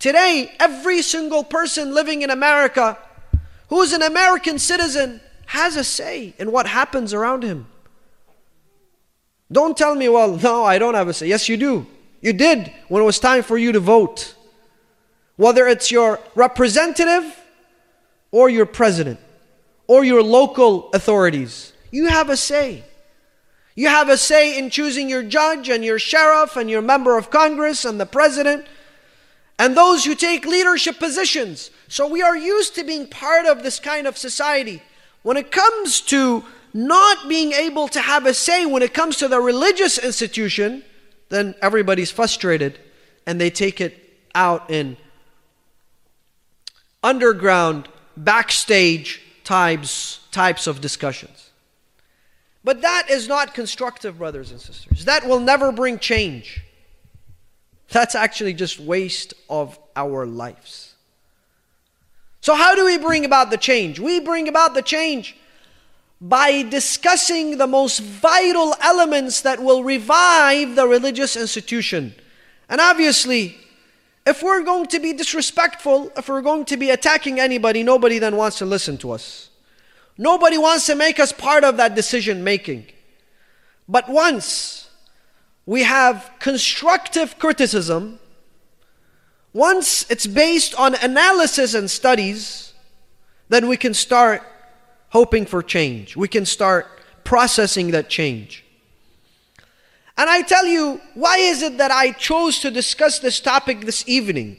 Today, 0.00 0.52
every 0.58 1.00
single 1.00 1.44
person 1.44 1.94
living 1.94 2.22
in 2.22 2.30
America 2.30 2.98
who 3.68 3.80
is 3.82 3.92
an 3.92 4.02
American 4.02 4.58
citizen 4.58 5.20
has 5.46 5.76
a 5.76 5.84
say 5.84 6.34
in 6.38 6.50
what 6.50 6.66
happens 6.66 7.14
around 7.14 7.44
him. 7.44 7.68
Don't 9.50 9.76
tell 9.76 9.94
me, 9.94 10.08
well, 10.08 10.36
no, 10.36 10.64
I 10.64 10.78
don't 10.78 10.94
have 10.94 11.08
a 11.08 11.14
say. 11.14 11.28
Yes, 11.28 11.48
you 11.48 11.56
do. 11.56 11.86
You 12.20 12.32
did 12.32 12.72
when 12.88 13.02
it 13.02 13.06
was 13.06 13.18
time 13.18 13.42
for 13.42 13.56
you 13.56 13.72
to 13.72 13.80
vote. 13.80 14.34
Whether 15.36 15.66
it's 15.68 15.90
your 15.90 16.18
representative 16.34 17.36
or 18.30 18.50
your 18.50 18.66
president 18.66 19.20
or 19.86 20.04
your 20.04 20.22
local 20.22 20.90
authorities, 20.90 21.72
you 21.90 22.06
have 22.06 22.28
a 22.28 22.36
say. 22.36 22.84
You 23.74 23.88
have 23.88 24.08
a 24.08 24.16
say 24.16 24.58
in 24.58 24.70
choosing 24.70 25.08
your 25.08 25.22
judge 25.22 25.68
and 25.68 25.84
your 25.84 26.00
sheriff 26.00 26.56
and 26.56 26.68
your 26.68 26.82
member 26.82 27.16
of 27.16 27.30
Congress 27.30 27.84
and 27.84 28.00
the 28.00 28.06
president 28.06 28.66
and 29.58 29.76
those 29.76 30.04
who 30.04 30.14
take 30.14 30.44
leadership 30.44 30.98
positions. 30.98 31.70
So 31.86 32.06
we 32.06 32.20
are 32.20 32.36
used 32.36 32.74
to 32.74 32.84
being 32.84 33.06
part 33.06 33.46
of 33.46 33.62
this 33.62 33.78
kind 33.78 34.06
of 34.06 34.18
society. 34.18 34.82
When 35.22 35.36
it 35.36 35.50
comes 35.50 36.00
to 36.02 36.44
not 36.78 37.28
being 37.28 37.52
able 37.52 37.88
to 37.88 38.00
have 38.00 38.24
a 38.24 38.32
say 38.32 38.64
when 38.64 38.82
it 38.82 38.94
comes 38.94 39.16
to 39.16 39.26
the 39.26 39.40
religious 39.40 39.98
institution, 39.98 40.84
then 41.28 41.56
everybody's 41.60 42.12
frustrated 42.12 42.78
and 43.26 43.40
they 43.40 43.50
take 43.50 43.80
it 43.80 43.98
out 44.32 44.70
in 44.70 44.96
underground, 47.02 47.88
backstage 48.16 49.20
types, 49.42 50.20
types 50.30 50.68
of 50.68 50.80
discussions. 50.80 51.50
But 52.62 52.82
that 52.82 53.10
is 53.10 53.26
not 53.26 53.54
constructive, 53.54 54.18
brothers 54.18 54.52
and 54.52 54.60
sisters. 54.60 55.04
That 55.04 55.26
will 55.26 55.40
never 55.40 55.72
bring 55.72 55.98
change. 55.98 56.62
That's 57.90 58.14
actually 58.14 58.54
just 58.54 58.78
waste 58.78 59.34
of 59.50 59.76
our 59.96 60.26
lives. 60.26 60.94
So, 62.40 62.54
how 62.54 62.76
do 62.76 62.84
we 62.84 62.98
bring 62.98 63.24
about 63.24 63.50
the 63.50 63.56
change? 63.56 63.98
We 63.98 64.20
bring 64.20 64.46
about 64.46 64.74
the 64.74 64.82
change 64.82 65.36
by 66.20 66.62
discussing 66.62 67.58
the 67.58 67.66
most 67.66 68.00
vital 68.00 68.74
elements 68.80 69.42
that 69.42 69.62
will 69.62 69.84
revive 69.84 70.74
the 70.74 70.86
religious 70.86 71.36
institution. 71.36 72.14
And 72.68 72.80
obviously, 72.80 73.56
if 74.26 74.42
we're 74.42 74.62
going 74.62 74.86
to 74.86 74.98
be 74.98 75.12
disrespectful, 75.12 76.12
if 76.16 76.28
we're 76.28 76.42
going 76.42 76.64
to 76.66 76.76
be 76.76 76.90
attacking 76.90 77.38
anybody, 77.38 77.82
nobody 77.82 78.18
then 78.18 78.36
wants 78.36 78.58
to 78.58 78.66
listen 78.66 78.98
to 78.98 79.12
us. 79.12 79.50
Nobody 80.18 80.58
wants 80.58 80.86
to 80.86 80.96
make 80.96 81.20
us 81.20 81.32
part 81.32 81.62
of 81.62 81.76
that 81.76 81.94
decision 81.94 82.42
making. 82.42 82.86
But 83.88 84.08
once 84.08 84.90
we 85.64 85.84
have 85.84 86.30
constructive 86.40 87.38
criticism, 87.38 88.18
once 89.52 90.10
it's 90.10 90.26
based 90.26 90.74
on 90.74 90.94
analysis 90.96 91.74
and 91.74 91.88
studies, 91.90 92.74
then 93.48 93.68
we 93.68 93.76
can 93.76 93.94
start 93.94 94.42
hoping 95.10 95.46
for 95.46 95.62
change. 95.62 96.16
We 96.16 96.28
can 96.28 96.44
start 96.44 96.86
processing 97.24 97.90
that 97.92 98.08
change. 98.08 98.64
And 100.16 100.28
I 100.28 100.42
tell 100.42 100.66
you, 100.66 101.00
why 101.14 101.38
is 101.38 101.62
it 101.62 101.78
that 101.78 101.90
I 101.90 102.12
chose 102.12 102.58
to 102.60 102.70
discuss 102.70 103.18
this 103.20 103.40
topic 103.40 103.82
this 103.82 104.02
evening? 104.08 104.56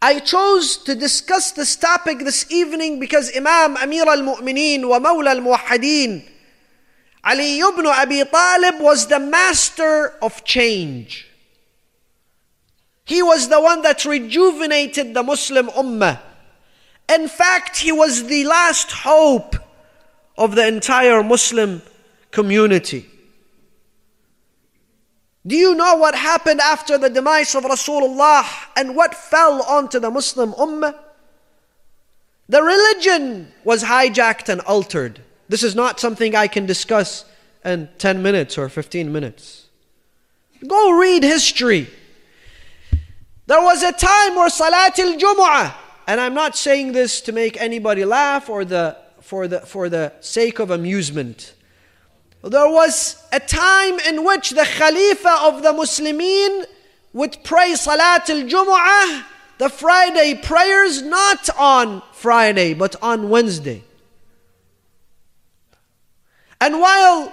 I 0.00 0.20
chose 0.20 0.78
to 0.84 0.94
discuss 0.94 1.52
this 1.52 1.76
topic 1.76 2.20
this 2.20 2.50
evening 2.50 3.00
because 3.00 3.30
Imam 3.36 3.76
Amir 3.76 4.08
al-Mu'mineen 4.08 4.88
wa 4.88 4.98
Mawla 4.98 5.36
al-Muwahhideen 5.36 6.24
Ali 7.22 7.60
ibn 7.60 7.86
Abi 7.86 8.24
Talib 8.24 8.80
was 8.80 9.06
the 9.06 9.20
master 9.20 10.14
of 10.22 10.42
change. 10.44 11.28
He 13.04 13.22
was 13.22 13.48
the 13.48 13.60
one 13.60 13.82
that 13.82 14.04
rejuvenated 14.04 15.12
the 15.12 15.22
Muslim 15.22 15.68
Ummah. 15.68 16.20
In 17.10 17.26
fact, 17.26 17.78
he 17.78 17.90
was 17.90 18.24
the 18.24 18.44
last 18.44 18.92
hope 18.92 19.56
of 20.38 20.54
the 20.54 20.66
entire 20.66 21.22
Muslim 21.24 21.82
community. 22.30 23.06
Do 25.44 25.56
you 25.56 25.74
know 25.74 25.96
what 25.96 26.14
happened 26.14 26.60
after 26.60 26.98
the 26.98 27.10
demise 27.10 27.54
of 27.56 27.64
Rasulullah 27.64 28.46
and 28.76 28.94
what 28.94 29.14
fell 29.14 29.62
onto 29.62 29.98
the 29.98 30.10
Muslim 30.10 30.52
Ummah? 30.52 30.94
The 32.48 32.62
religion 32.62 33.52
was 33.64 33.82
hijacked 33.82 34.48
and 34.48 34.60
altered. 34.60 35.20
This 35.48 35.62
is 35.64 35.74
not 35.74 35.98
something 35.98 36.36
I 36.36 36.46
can 36.46 36.66
discuss 36.66 37.24
in 37.64 37.88
10 37.98 38.22
minutes 38.22 38.56
or 38.56 38.68
15 38.68 39.10
minutes. 39.10 39.66
Go 40.66 40.92
read 40.92 41.24
history. 41.24 41.88
There 43.46 43.62
was 43.62 43.82
a 43.82 43.92
time 43.92 44.36
where 44.36 44.50
Salat 44.50 44.98
al 44.98 45.16
Jumu'ah 45.16 45.74
and 46.10 46.20
I'm 46.20 46.34
not 46.34 46.56
saying 46.56 46.90
this 46.90 47.20
to 47.20 47.30
make 47.30 47.56
anybody 47.62 48.04
laugh 48.04 48.50
or 48.50 48.64
the, 48.64 48.96
for, 49.20 49.46
the, 49.46 49.60
for 49.60 49.88
the 49.88 50.12
sake 50.18 50.58
of 50.58 50.72
amusement. 50.72 51.54
There 52.42 52.68
was 52.68 53.24
a 53.32 53.38
time 53.38 54.00
in 54.00 54.24
which 54.24 54.50
the 54.50 54.64
Khalifa 54.64 55.38
of 55.42 55.62
the 55.62 55.72
Muslimin 55.72 56.64
would 57.12 57.38
pray 57.44 57.76
Salat 57.76 58.28
al 58.28 58.42
Jumu'ah, 58.42 59.24
the 59.58 59.68
Friday 59.68 60.34
prayers, 60.34 61.00
not 61.00 61.48
on 61.56 62.02
Friday 62.12 62.74
but 62.74 62.96
on 63.00 63.30
Wednesday. 63.30 63.84
And 66.60 66.80
while 66.80 67.32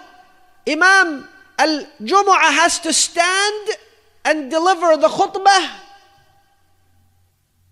Imam 0.70 1.28
al 1.58 1.84
Jumu'ah 2.00 2.52
has 2.54 2.80
to 2.82 2.94
stand 2.94 3.70
and 4.24 4.52
deliver 4.52 4.98
the 4.98 5.08
khutbah, 5.08 5.68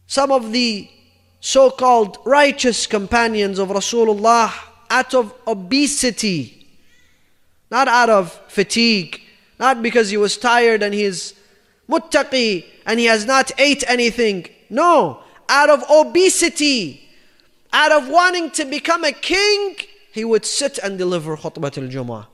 some 0.07 0.31
of 0.31 0.51
the 0.51 0.89
so 1.45 1.69
called 1.69 2.17
righteous 2.25 2.87
companions 2.87 3.59
of 3.59 3.69
Rasulullah 3.69 4.51
out 4.89 5.13
of 5.13 5.31
obesity, 5.45 6.67
not 7.69 7.87
out 7.87 8.09
of 8.09 8.33
fatigue, 8.47 9.21
not 9.59 9.83
because 9.83 10.09
he 10.09 10.17
was 10.17 10.37
tired 10.37 10.81
and 10.81 10.91
he 10.91 11.03
is 11.03 11.35
muttaqi 11.87 12.65
and 12.87 12.99
he 12.99 13.05
has 13.05 13.27
not 13.27 13.51
ate 13.59 13.83
anything. 13.87 14.47
No, 14.71 15.21
out 15.47 15.69
of 15.69 15.83
obesity, 15.87 17.07
out 17.71 17.91
of 17.91 18.09
wanting 18.09 18.49
to 18.49 18.65
become 18.65 19.03
a 19.03 19.11
king, 19.11 19.75
he 20.13 20.25
would 20.25 20.45
sit 20.45 20.79
and 20.79 20.97
deliver 20.97 21.37
khutbah 21.37 21.77
al-Jumu'ah. 21.77 22.25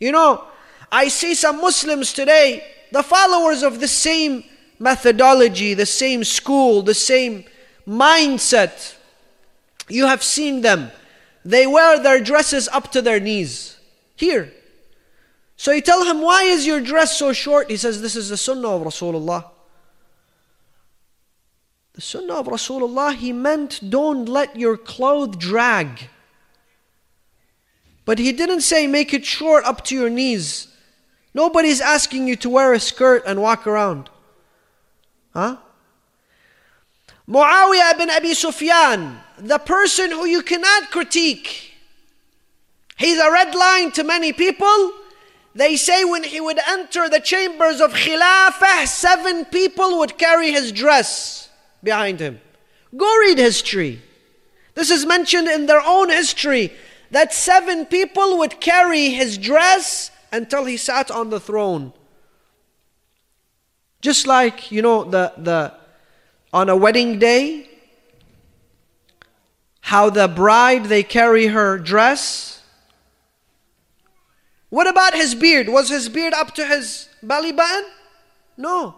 You 0.00 0.10
know, 0.10 0.42
I 0.90 1.06
see 1.06 1.36
some 1.36 1.60
Muslims 1.60 2.12
today, 2.12 2.66
the 2.90 3.04
followers 3.04 3.62
of 3.62 3.78
the 3.78 3.86
same 3.86 4.42
methodology, 4.80 5.74
the 5.74 5.86
same 5.86 6.24
school, 6.24 6.82
the 6.82 6.94
same 6.94 7.44
mindset. 7.86 8.96
You 9.88 10.06
have 10.06 10.22
seen 10.22 10.62
them. 10.62 10.90
They 11.44 11.66
wear 11.66 11.98
their 12.02 12.20
dresses 12.20 12.68
up 12.68 12.90
to 12.92 13.02
their 13.02 13.20
knees. 13.20 13.78
Here. 14.16 14.52
So 15.56 15.72
you 15.72 15.80
tell 15.80 16.04
him, 16.04 16.20
Why 16.20 16.42
is 16.42 16.66
your 16.66 16.80
dress 16.80 17.18
so 17.18 17.32
short? 17.32 17.70
He 17.70 17.76
says, 17.76 18.02
This 18.02 18.16
is 18.16 18.28
the 18.28 18.36
sunnah 18.36 18.68
of 18.68 18.82
Rasulullah. 18.82 19.50
The 21.94 22.00
sunnah 22.02 22.34
of 22.34 22.46
Rasulullah, 22.46 23.14
he 23.14 23.32
meant 23.32 23.80
don't 23.88 24.26
let 24.26 24.56
your 24.56 24.76
clothes 24.76 25.36
drag. 25.36 26.10
But 28.04 28.18
he 28.18 28.32
didn't 28.32 28.60
say 28.60 28.86
make 28.86 29.14
it 29.14 29.24
short 29.24 29.64
up 29.64 29.82
to 29.86 29.94
your 29.94 30.10
knees. 30.10 30.68
Nobody's 31.34 31.80
asking 31.80 32.28
you 32.28 32.36
to 32.36 32.50
wear 32.50 32.72
a 32.72 32.80
skirt 32.80 33.22
and 33.26 33.42
walk 33.42 33.66
around. 33.66 34.10
Huh? 35.32 35.56
Muawiyah 37.28 37.94
ibn 37.94 38.10
Abi 38.10 38.34
Sufyan, 38.34 39.18
the 39.38 39.58
person 39.58 40.10
who 40.10 40.26
you 40.26 40.42
cannot 40.42 40.90
critique. 40.90 41.74
He's 42.96 43.18
a 43.18 43.30
red 43.30 43.54
line 43.54 43.90
to 43.92 44.04
many 44.04 44.32
people. 44.32 44.92
They 45.54 45.76
say 45.76 46.04
when 46.04 46.22
he 46.22 46.40
would 46.40 46.58
enter 46.68 47.08
the 47.08 47.20
chambers 47.20 47.80
of 47.80 47.92
Khilafah, 47.92 48.86
seven 48.86 49.44
people 49.46 49.98
would 49.98 50.18
carry 50.18 50.52
his 50.52 50.70
dress 50.70 51.50
behind 51.82 52.20
him. 52.20 52.40
Go 52.96 53.18
read 53.18 53.38
history. 53.38 54.00
This 54.74 54.90
is 54.90 55.06
mentioned 55.06 55.48
in 55.48 55.66
their 55.66 55.80
own 55.80 56.10
history 56.10 56.72
that 57.10 57.32
seven 57.32 57.86
people 57.86 58.38
would 58.38 58.60
carry 58.60 59.10
his 59.10 59.38
dress 59.38 60.10
until 60.30 60.64
he 60.64 60.76
sat 60.76 61.10
on 61.10 61.30
the 61.30 61.40
throne. 61.40 61.92
Just 64.00 64.26
like, 64.26 64.70
you 64.70 64.82
know, 64.82 65.04
the, 65.04 65.32
the 65.36 65.74
on 66.56 66.70
a 66.70 66.76
wedding 66.76 67.18
day, 67.18 67.68
how 69.82 70.08
the 70.08 70.26
bride 70.26 70.86
they 70.86 71.02
carry 71.02 71.48
her 71.48 71.76
dress. 71.76 72.62
What 74.70 74.86
about 74.86 75.12
his 75.14 75.34
beard? 75.34 75.68
Was 75.68 75.90
his 75.90 76.08
beard 76.08 76.32
up 76.32 76.54
to 76.54 76.66
his 76.66 77.10
belly 77.22 77.52
button? 77.52 77.84
No. 78.56 78.94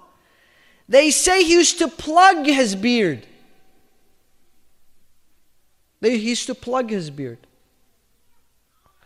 They 0.88 1.10
say 1.10 1.42
he 1.42 1.54
used 1.54 1.80
to 1.80 1.88
plug 1.88 2.46
his 2.46 2.76
beard. 2.76 3.26
They 6.00 6.14
used 6.14 6.46
to 6.46 6.54
plug 6.54 6.90
his 6.90 7.10
beard. 7.10 7.40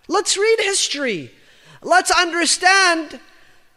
Let's 0.08 0.36
read 0.36 0.58
history. 0.60 1.32
Let's 1.80 2.10
understand 2.10 3.18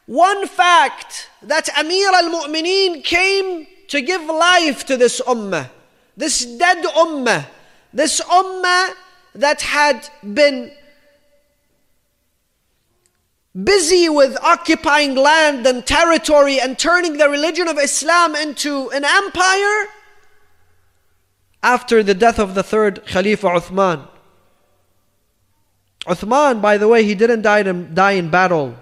one 0.06 0.46
fact 0.48 1.30
that 1.42 1.70
Amir 1.80 2.10
al 2.10 2.30
Mu'mineen 2.30 3.06
came 3.06 3.68
to 3.88 4.02
give 4.02 4.22
life 4.26 4.86
to 4.86 4.98
this 4.98 5.22
ummah, 5.22 5.70
this 6.18 6.46
dead 6.46 6.84
ummah, 6.86 7.46
this 7.94 8.22
ummah 8.22 8.94
that 9.34 9.62
had 9.62 10.10
been 10.34 10.72
busy 13.64 14.10
with 14.10 14.38
occupying 14.42 15.16
land 15.16 15.66
and 15.66 15.86
territory 15.86 16.60
and 16.60 16.78
turning 16.78 17.18
the 17.18 17.30
religion 17.30 17.68
of 17.68 17.78
Islam 17.78 18.36
into 18.36 18.90
an 18.92 19.06
empire 19.06 19.88
after 21.64 22.04
the 22.04 22.14
death 22.14 22.38
of 22.38 22.54
the 22.54 22.64
third 22.64 23.06
Khalifa 23.06 23.48
Uthman. 23.48 24.08
Uthman, 26.06 26.62
by 26.62 26.78
the 26.78 26.88
way, 26.88 27.04
he 27.04 27.16
didn't 27.16 27.42
die 27.42 27.60
in, 27.60 27.96
die 27.96 28.12
in 28.12 28.30
battle. 28.30 28.76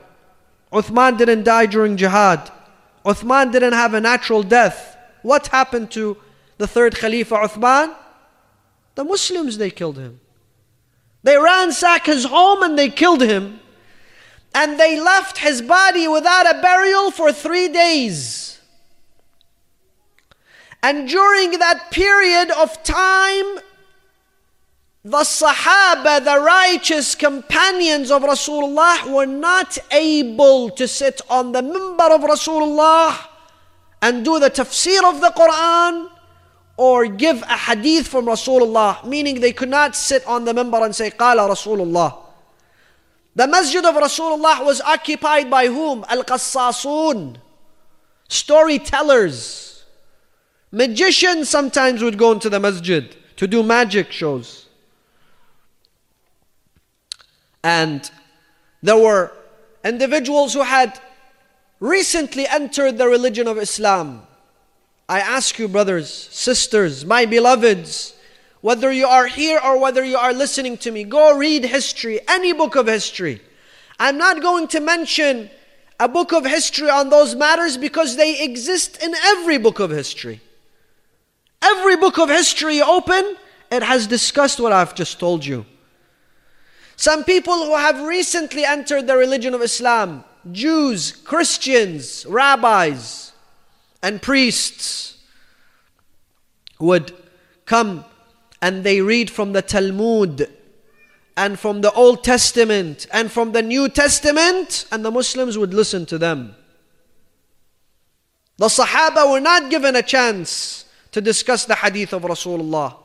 Uthman 0.71 1.17
didn't 1.17 1.43
die 1.43 1.67
during 1.67 1.95
jihad. 1.95 2.51
Uthman 3.05 3.51
didn't 3.51 3.73
have 3.73 3.93
a 3.93 4.01
natural 4.01 4.43
death. 4.43 4.92
What 5.23 5.47
happened 5.47 5.89
to 5.91 6.17
the 6.57 6.67
third 6.67 6.95
Khalifa 6.95 7.36
Uthman? 7.36 7.95
The 8.95 9.03
Muslims, 9.03 9.57
they 9.57 9.71
killed 9.71 9.97
him. 9.97 10.19
They 11.23 11.38
ransacked 11.38 12.05
his 12.05 12.25
home 12.25 12.62
and 12.62 12.77
they 12.77 12.89
killed 12.89 13.21
him. 13.21 13.59
And 14.53 14.79
they 14.79 14.99
left 14.99 15.39
his 15.39 15.62
body 15.62 16.07
without 16.07 16.45
a 16.55 16.62
burial 16.62 17.09
for 17.09 17.31
three 17.31 17.69
days. 17.69 18.59
And 20.83 21.07
during 21.07 21.57
that 21.59 21.89
period 21.91 22.51
of 22.51 22.83
time, 22.83 23.59
the 25.05 25.23
Sahaba, 25.23 26.23
the 26.23 26.39
righteous 26.39 27.15
companions 27.15 28.12
of 28.12 28.21
Rasulullah, 28.21 29.12
were 29.12 29.25
not 29.25 29.77
able 29.91 30.69
to 30.71 30.88
sit 30.88 31.21
on 31.29 31.53
the 31.53 31.62
mimbar 31.62 32.12
of 32.12 32.21
Rasulullah 32.21 33.32
and 34.03 34.25
do 34.25 34.37
the 34.37 34.49
tafsir 34.49 35.01
of 35.05 35.21
the 35.21 35.29
Quran 35.29 36.09
or 36.75 37.05
give 37.07 37.41
a 37.43 37.57
hadith 37.57 38.05
from 38.05 38.25
Rasulullah, 38.25 39.05
meaning 39.05 39.39
they 39.39 39.53
could 39.53 39.69
not 39.69 39.95
sit 39.95 40.27
on 40.27 40.43
the 40.43 40.51
mimbar 40.51 40.83
and 40.83 40.93
say, 40.93 41.09
Qala 41.09 41.47
Rasulullah. 41.49 42.17
The 43.33 43.47
masjid 43.47 43.83
of 43.85 43.95
Rasulullah 43.95 44.65
was 44.65 44.81
occupied 44.81 45.49
by 45.49 45.67
whom? 45.67 46.03
Al 46.09 46.25
Qassasun, 46.25 47.37
storytellers. 48.27 49.85
Magicians 50.69 51.47
sometimes 51.47 52.03
would 52.03 52.17
go 52.17 52.33
into 52.33 52.49
the 52.49 52.59
masjid 52.59 53.15
to 53.37 53.47
do 53.47 53.63
magic 53.63 54.11
shows. 54.11 54.67
And 57.63 58.11
there 58.81 58.97
were 58.97 59.31
individuals 59.85 60.53
who 60.53 60.63
had 60.63 60.99
recently 61.83 62.47
entered 62.47 62.97
the 62.97 63.09
religion 63.09 63.45
of 63.45 63.57
Islam. 63.57 64.25
I 65.09 65.19
ask 65.19 65.59
you, 65.59 65.67
brothers, 65.67 66.09
sisters, 66.31 67.03
my 67.03 67.25
beloveds, 67.25 68.13
whether 68.61 68.89
you 68.89 69.05
are 69.05 69.27
here 69.27 69.59
or 69.61 69.77
whether 69.77 70.01
you 70.01 70.15
are 70.15 70.31
listening 70.31 70.77
to 70.77 70.91
me, 70.91 71.03
go 71.03 71.37
read 71.37 71.65
history, 71.65 72.21
any 72.29 72.53
book 72.53 72.77
of 72.77 72.87
history. 72.87 73.41
I'm 73.99 74.17
not 74.17 74.41
going 74.41 74.69
to 74.69 74.79
mention 74.79 75.49
a 75.99 76.07
book 76.07 76.31
of 76.31 76.45
history 76.45 76.89
on 76.89 77.09
those 77.09 77.35
matters 77.35 77.75
because 77.75 78.15
they 78.15 78.41
exist 78.41 79.03
in 79.03 79.13
every 79.15 79.57
book 79.57 79.81
of 79.81 79.91
history. 79.91 80.39
Every 81.61 81.97
book 81.97 82.17
of 82.17 82.29
history 82.29 82.77
you 82.77 82.85
open, 82.85 83.35
it 83.69 83.83
has 83.83 84.07
discussed 84.07 84.57
what 84.61 84.71
I've 84.71 84.95
just 84.95 85.19
told 85.19 85.45
you. 85.45 85.65
Some 86.95 87.25
people 87.25 87.65
who 87.65 87.75
have 87.75 87.99
recently 88.03 88.63
entered 88.63 89.05
the 89.05 89.17
religion 89.17 89.53
of 89.53 89.61
Islam, 89.61 90.23
Jews, 90.51 91.12
Christians, 91.12 92.25
rabbis, 92.27 93.32
and 94.01 94.21
priests, 94.21 95.17
would 96.79 97.13
come 97.65 98.03
and 98.62 98.84
they 98.84 99.01
read 99.01 99.29
from 99.29 99.53
the 99.53 99.62
Talmud 99.62 100.49
and 101.36 101.60
from 101.60 101.82
the 101.82 101.91
Old 101.93 102.23
Testament 102.23 103.08
and 103.12 103.32
from 103.32 103.51
the 103.51 103.62
New 103.62 103.89
Testament, 103.89 104.86
and 104.91 105.03
the 105.03 105.12
Muslims 105.12 105.58
would 105.58 105.73
listen 105.73 106.06
to 106.08 106.17
them. 106.17 106.56
The 108.58 108.67
Sahaba 108.67 109.32
were 109.32 109.39
not 109.39 109.69
given 109.71 109.95
a 109.95 110.03
chance 110.03 110.86
to 111.12 111.21
discuss 111.21 111.65
the 111.65 111.75
hadith 111.75 112.13
of 112.13 112.23
Rasulullah. 112.23 112.95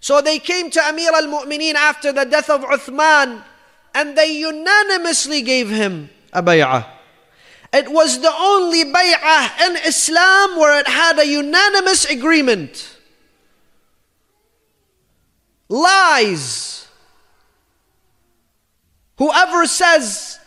So 0.00 0.20
they 0.20 0.38
came 0.38 0.70
to 0.70 0.80
Amir 0.80 1.10
al 1.12 1.26
Mu'mineen 1.26 1.74
after 1.74 2.12
the 2.12 2.24
death 2.24 2.48
of 2.48 2.62
Uthman 2.62 3.42
and 3.94 4.16
they 4.16 4.38
unanimously 4.38 5.42
gave 5.42 5.68
him 5.68 6.10
a 6.32 6.42
bay'ah. 6.42 6.86
It 7.72 7.90
was 7.90 8.20
the 8.20 8.32
only 8.32 8.84
bay'ah 8.84 9.68
in 9.68 9.76
Islam 9.86 10.58
where 10.58 10.80
it 10.80 10.88
had 10.88 11.18
a 11.18 11.26
unanimous 11.26 12.04
agreement. 12.06 12.96
Lies. 15.68 16.86
Whoever 19.18 19.66
says 19.66 20.38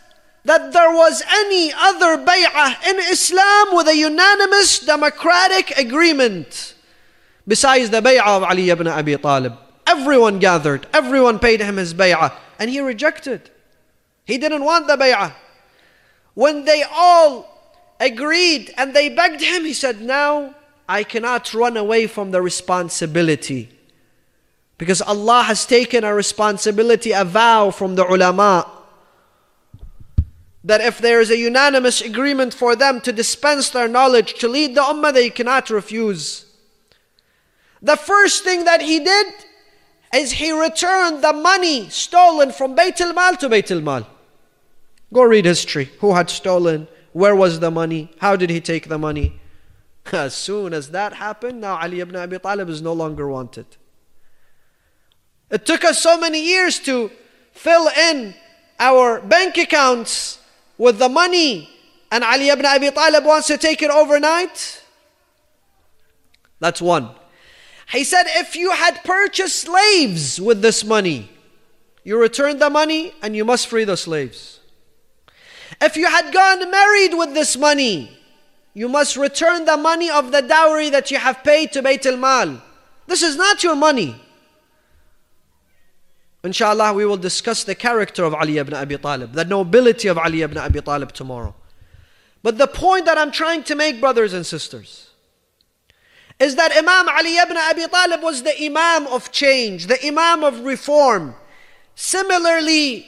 that 0.46 0.74
there 0.74 0.91
was 0.91 1.22
any 1.30 1.72
other 1.74 2.17
bay'ah 2.17 2.88
in 2.88 3.00
Islam 3.00 3.76
with 3.76 3.88
a 3.88 3.96
unanimous 3.96 4.80
democratic 4.80 5.78
agreement 5.78 6.76
Besides 7.48 7.89
the 7.89 8.02
bay'ah 8.02 8.38
of 8.38 8.44
Ali 8.44 8.70
ibn 8.70 8.88
Abi 8.88 9.17
Talib, 9.17 9.58
everyone 9.88 10.39
gathered, 10.39 10.88
everyone 10.94 11.39
paid 11.39 11.60
him 11.60 11.78
his 11.78 11.94
bay'ah, 11.94 12.34
and 12.60 12.70
he 12.70 12.80
rejected. 12.80 13.50
He 14.26 14.38
didn't 14.38 14.63
want 14.63 14.88
the 14.88 14.96
bay'ah. 14.96 15.34
When 16.34 16.65
they 16.65 16.84
all 16.84 17.48
agreed 18.00 18.74
and 18.78 18.94
they 18.94 19.10
begged 19.10 19.41
him, 19.41 19.65
he 19.65 19.74
said, 19.74 20.02
Now 20.02 20.56
I 20.88 21.04
cannot 21.04 21.54
run 21.54 21.78
away 21.78 22.08
from 22.08 22.32
the 22.32 22.41
responsibility. 22.41 23.70
Because 24.78 25.02
Allah 25.02 25.44
has 25.44 25.65
taken 25.65 26.04
a 26.04 26.13
responsibility, 26.13 27.12
a 27.12 27.24
vow 27.24 27.70
from 27.70 27.96
the 27.96 28.06
ulama 28.06 28.70
that 30.63 30.82
if 30.82 31.00
there 31.00 31.20
is 31.20 31.32
a 31.32 31.38
unanimous 31.38 32.02
agreement 32.02 32.54
for 32.54 32.76
them 32.76 33.02
to 33.02 33.12
dispense 33.12 33.70
their 33.70 33.88
knowledge 33.88 34.36
to 34.36 34.48
lead 34.48 34.76
the 34.76 34.82
ummah, 34.82 35.13
they 35.13 35.30
cannot 35.30 35.70
refuse. 35.70 36.46
The 37.82 37.96
first 37.96 38.44
thing 38.44 38.65
that 38.65 38.82
he 38.82 39.00
did 39.00 39.28
is 40.13 40.34
he 40.34 40.52
returned 40.52 41.24
the 41.24 41.34
money 41.34 41.89
stolen 41.89 42.52
from 42.52 42.76
Bayt 42.76 43.02
al-Mal 43.02 43.38
to 43.38 43.50
Bayt 43.50 43.72
al-Mal. 43.72 44.08
Go 45.13 45.24
read 45.24 45.45
history. 45.45 45.91
Who 46.00 46.13
had 46.13 46.30
stolen? 46.30 46.88
Where 47.13 47.36
was 47.36 47.60
the 47.60 47.71
money? 47.71 48.12
How 48.19 48.36
did 48.36 48.50
he 48.50 48.62
take 48.62 48.88
the 48.88 48.97
money? 48.97 49.39
As 50.12 50.34
soon 50.34 50.74
as 50.74 50.91
that 50.91 51.13
happened, 51.13 51.62
now 51.62 51.78
Ali 51.78 52.00
ibn 52.00 52.15
Abi 52.15 52.39
Talib 52.39 52.69
is 52.69 52.82
no 52.82 52.93
longer 52.93 53.28
wanted. 53.28 53.65
It 55.50 55.65
took 55.65 55.84
us 55.84 56.02
so 56.02 56.17
many 56.17 56.41
years 56.41 56.80
to 56.80 57.12
fill 57.52 57.89
in 57.89 58.34
our 58.80 59.19
bank 59.19 59.58
accounts 59.58 60.39
with 60.78 60.97
the 60.97 61.10
money, 61.10 61.69
and 62.12 62.24
Ali 62.24 62.50
ibn 62.50 62.65
Abi 62.65 62.89
Talib 62.89 63.26
wants 63.26 63.47
to 63.47 63.58
take 63.58 63.82
it 63.82 63.91
overnight. 63.91 64.82
That's 66.60 66.82
one. 66.82 67.10
He 67.91 68.06
said, 68.06 68.24
if 68.28 68.56
you 68.56 68.71
had 68.71 69.04
purchased 69.04 69.60
slaves 69.60 70.39
with 70.39 70.62
this 70.62 70.86
money, 70.86 71.30
you 72.06 72.17
return 72.19 72.58
the 72.60 72.69
money 72.69 73.13
and 73.21 73.36
you 73.36 73.43
must 73.43 73.67
free 73.67 73.84
the 73.84 73.97
slaves. 73.97 74.61
If 75.82 75.98
you 75.98 76.06
had 76.06 76.32
gone 76.32 76.70
married 76.70 77.15
with 77.15 77.34
this 77.34 77.58
money, 77.58 78.15
you 78.74 78.88
must 78.88 79.17
return 79.17 79.65
the 79.65 79.78
money 79.78 80.10
of 80.10 80.32
the 80.32 80.41
dowry 80.41 80.89
that 80.91 81.12
you 81.12 81.17
have 81.17 81.44
paid 81.44 81.72
to 81.74 81.82
Bayt 81.82 82.06
al-Mal. 82.06 82.62
This 83.08 83.24
is 83.24 83.36
not 83.36 83.63
your 83.63 83.76
money. 83.76 84.15
Inshallah, 86.44 86.94
we 86.94 87.06
will 87.06 87.17
discuss 87.17 87.63
the 87.63 87.76
character 87.76 88.24
of 88.24 88.34
Ali 88.34 88.58
ibn 88.58 88.74
Abi 88.74 88.98
Talib, 88.98 89.34
the 89.34 89.46
nobility 89.46 90.08
of 90.08 90.17
Ali 90.17 90.41
ibn 90.41 90.58
Abi 90.58 90.82
Talib 90.82 91.12
tomorrow. 91.12 91.54
But 92.41 92.58
the 92.58 92.67
point 92.67 93.06
that 93.06 93.17
I'm 93.17 93.32
trying 93.32 93.63
to 93.63 93.76
make, 93.76 94.02
brothers 94.02 94.34
and 94.34 94.46
sisters, 94.46 95.10
is 96.39 96.56
that 96.56 96.72
Imam 96.76 97.08
Ali 97.10 97.38
ibn 97.38 97.58
Abi 97.58 97.86
Talib 97.88 98.24
was 98.24 98.41
the 98.41 98.56
Imam 98.63 99.06
of 99.08 99.32
change, 99.32 99.86
the 99.86 100.04
Imam 100.06 100.44
of 100.44 100.62
reform. 100.62 101.36
Similarly, 101.94 103.06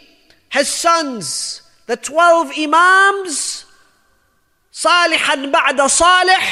his 0.50 0.68
sons, 0.68 1.63
the 1.86 1.98
12 1.98 2.52
Imams, 2.58 3.66
Salihan 4.72 5.52
ba'da 5.52 5.90
Salih, 5.90 6.44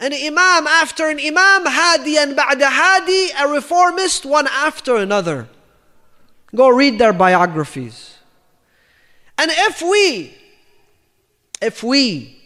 an 0.00 0.12
Imam 0.12 0.66
after 0.66 1.08
an 1.08 1.18
Imam, 1.18 1.64
Hadiyan 1.64 2.34
ba'da 2.34 2.68
Hadi, 2.68 3.30
a 3.38 3.48
reformist 3.48 4.26
one 4.26 4.48
after 4.48 4.96
another. 4.96 5.48
Go 6.54 6.68
read 6.68 6.98
their 6.98 7.12
biographies. 7.12 8.18
And 9.38 9.50
if 9.50 9.80
we, 9.80 10.34
if 11.62 11.82
we 11.82 12.36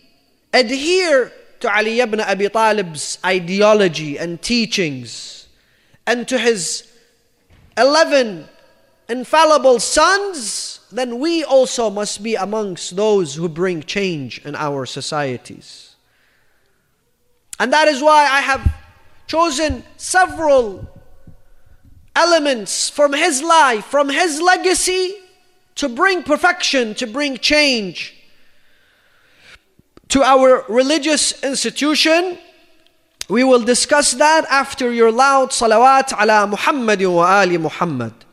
adhere 0.53 1.33
to 1.61 1.75
Ali 1.75 2.01
ibn 2.01 2.21
Abi 2.21 2.49
Talib's 2.49 3.19
ideology 3.25 4.19
and 4.19 4.41
teachings 4.41 5.49
and 6.07 6.29
to 6.29 6.39
his 6.39 6.91
11 7.77 8.47
infallible 9.09 9.81
sons, 9.81 10.76
then 10.91 11.19
we 11.19 11.43
also 11.45 11.91
must 11.91 12.23
be 12.23 12.35
amongst 12.35 12.97
those 12.97 13.35
who 13.35 13.49
bring 13.49 13.83
change 13.83 14.39
in 14.45 14.55
our 14.55 14.87
societies. 14.87 15.97
And 17.59 17.73
that 17.73 17.89
is 17.89 18.03
why 18.03 18.25
I 18.25 18.41
have 18.41 18.75
chosen 19.27 19.83
several 19.97 20.89
elements 22.15 22.89
from 22.89 23.13
his 23.13 23.43
life, 23.43 23.85
from 23.87 24.09
his 24.09 24.41
legacy, 24.41 25.17
to 25.77 25.89
bring 25.89 26.23
perfection, 26.23 26.95
to 26.95 27.07
bring 27.07 27.37
change 27.37 28.15
to 30.09 30.23
our 30.23 30.65
religious 30.69 31.43
institution. 31.43 32.39
We 33.29 33.45
will 33.45 33.61
discuss 33.61 34.13
that 34.15 34.47
after 34.49 34.93
your 34.93 35.11
loud 35.11 35.51
salawat 35.51 36.13
ala 36.19 36.47
Muhammad 36.47 37.03
wa 37.03 37.41
ali 37.41 37.59
Muhammad. 37.59 38.26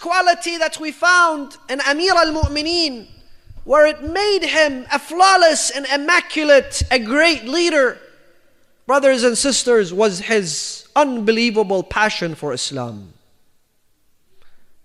Quality 0.00 0.56
that 0.56 0.78
we 0.80 0.90
found 0.90 1.56
in 1.68 1.80
Amir 1.82 2.14
al 2.14 2.32
Mu'mineen, 2.32 3.06
where 3.64 3.86
it 3.86 4.02
made 4.02 4.44
him 4.44 4.86
a 4.92 4.98
flawless 4.98 5.70
and 5.70 5.86
immaculate, 5.86 6.82
a 6.90 6.98
great 6.98 7.44
leader, 7.44 7.98
brothers 8.86 9.22
and 9.22 9.36
sisters, 9.36 9.92
was 9.92 10.20
his 10.20 10.86
unbelievable 10.96 11.82
passion 11.82 12.34
for 12.34 12.52
Islam. 12.52 13.12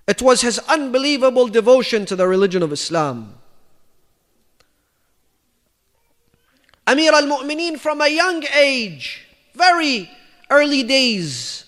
It 0.08 0.22
was 0.22 0.41
his 0.41 0.60
unbelievable 0.67 1.48
devotion 1.48 2.06
to 2.08 2.15
the 2.15 2.28
religion 2.28 2.63
of 2.63 2.74
Islam. 2.74 3.36
Amir 6.88 7.13
al 7.13 7.28
Mu'mineen 7.28 7.78
from 7.78 8.02
a 8.02 8.08
young 8.08 8.43
age, 8.56 9.28
very 9.54 10.10
early 10.50 10.82
days, 10.82 11.65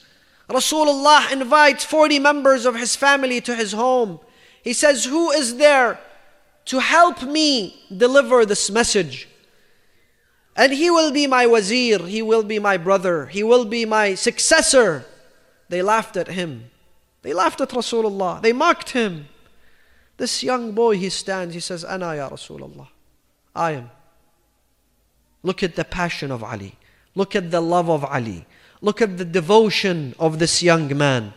Rasulullah 0.51 1.31
invites 1.31 1.83
40 1.85 2.19
members 2.19 2.65
of 2.65 2.75
his 2.75 2.95
family 2.95 3.41
to 3.41 3.55
his 3.55 3.71
home. 3.71 4.19
He 4.63 4.73
says, 4.73 5.05
Who 5.05 5.31
is 5.31 5.57
there 5.57 5.99
to 6.65 6.79
help 6.79 7.23
me 7.23 7.81
deliver 7.95 8.45
this 8.45 8.69
message? 8.69 9.27
And 10.55 10.73
he 10.73 10.91
will 10.91 11.11
be 11.11 11.27
my 11.27 11.47
wazir, 11.47 11.99
he 11.99 12.21
will 12.21 12.43
be 12.43 12.59
my 12.59 12.77
brother, 12.77 13.27
he 13.27 13.43
will 13.43 13.65
be 13.65 13.85
my 13.85 14.15
successor. 14.15 15.05
They 15.69 15.81
laughed 15.81 16.17
at 16.17 16.27
him. 16.27 16.69
They 17.21 17.33
laughed 17.33 17.61
at 17.61 17.69
Rasulullah. 17.69 18.41
They 18.41 18.51
mocked 18.51 18.89
him. 18.89 19.29
This 20.17 20.43
young 20.43 20.73
boy, 20.73 20.97
he 20.97 21.09
stands, 21.09 21.53
he 21.53 21.61
says, 21.61 21.85
Ana 21.85 22.15
ya 22.15 22.29
Rasulullah. 22.29 22.89
I 23.55 23.71
am. 23.71 23.91
Look 25.43 25.63
at 25.63 25.75
the 25.75 25.85
passion 25.85 26.29
of 26.29 26.43
Ali. 26.43 26.75
Look 27.15 27.35
at 27.35 27.51
the 27.51 27.61
love 27.61 27.89
of 27.89 28.03
Ali. 28.03 28.45
Look 28.81 29.01
at 29.01 29.17
the 29.17 29.25
devotion 29.25 30.15
of 30.19 30.39
this 30.39 30.61
young 30.63 30.95
man. 30.97 31.33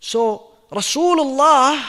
So 0.00 0.52
Rasulullah 0.70 1.84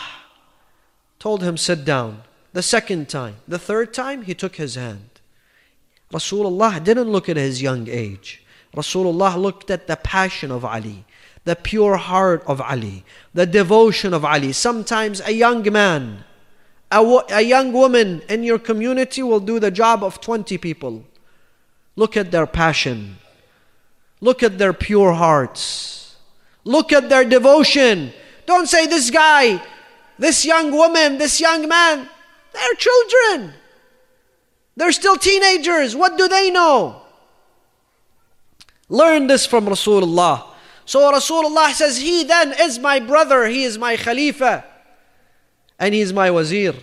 told 1.19 1.43
him, 1.43 1.57
Sit 1.57 1.85
down. 1.85 2.23
The 2.51 2.63
second 2.63 3.09
time. 3.09 3.35
The 3.47 3.59
third 3.59 3.93
time, 3.93 4.23
he 4.23 4.33
took 4.33 4.55
his 4.55 4.75
hand. 4.75 5.09
Rasulullah 6.12 6.83
didn't 6.83 7.12
look 7.12 7.29
at 7.29 7.38
his 7.38 7.62
young 7.62 7.88
age. 7.88 8.43
Rasulullah 8.75 9.38
looked 9.38 9.69
at 9.69 9.85
the 9.85 9.95
passion 9.95 10.51
of 10.51 10.65
Ali, 10.65 11.05
the 11.43 11.55
pure 11.55 11.97
heart 11.97 12.43
of 12.47 12.59
Ali, 12.59 13.03
the 13.33 13.45
devotion 13.45 14.13
of 14.13 14.25
Ali. 14.25 14.51
Sometimes 14.51 15.21
a 15.21 15.31
young 15.31 15.62
man 15.71 16.23
a, 16.91 17.23
a 17.29 17.41
young 17.41 17.71
woman 17.71 18.21
in 18.29 18.43
your 18.43 18.59
community 18.59 19.21
will 19.21 19.39
do 19.39 19.59
the 19.59 19.71
job 19.71 20.03
of 20.03 20.19
20 20.21 20.57
people. 20.57 21.03
Look 21.95 22.17
at 22.17 22.31
their 22.31 22.47
passion. 22.47 23.17
Look 24.21 24.43
at 24.43 24.58
their 24.58 24.73
pure 24.73 25.13
hearts. 25.13 26.15
Look 26.63 26.91
at 26.91 27.10
their 27.10 27.23
devotion. 27.23 28.12
Don't 28.45 28.67
say 28.67 28.86
this 28.86 29.10
guy, 29.10 29.62
this 30.17 30.45
young 30.45 30.71
woman, 30.71 31.17
this 31.17 31.39
young 31.39 31.67
man, 31.67 32.10
they're 32.53 32.75
children. 32.75 33.53
They're 34.75 34.91
still 34.91 35.17
teenagers. 35.17 35.95
What 35.95 36.17
do 36.17 36.27
they 36.27 36.51
know? 36.51 37.01
Learn 38.89 39.27
this 39.27 39.45
from 39.45 39.65
Rasulullah. 39.67 40.45
So 40.86 41.12
Rasulullah 41.12 41.71
says, 41.73 42.01
He 42.01 42.23
then 42.23 42.53
is 42.60 42.79
my 42.79 42.99
brother, 42.99 43.45
he 43.45 43.63
is 43.63 43.77
my 43.77 43.95
Khalifa 43.95 44.65
and 45.79 45.95
he's 45.95 46.12
my 46.13 46.29
wazir. 46.29 46.75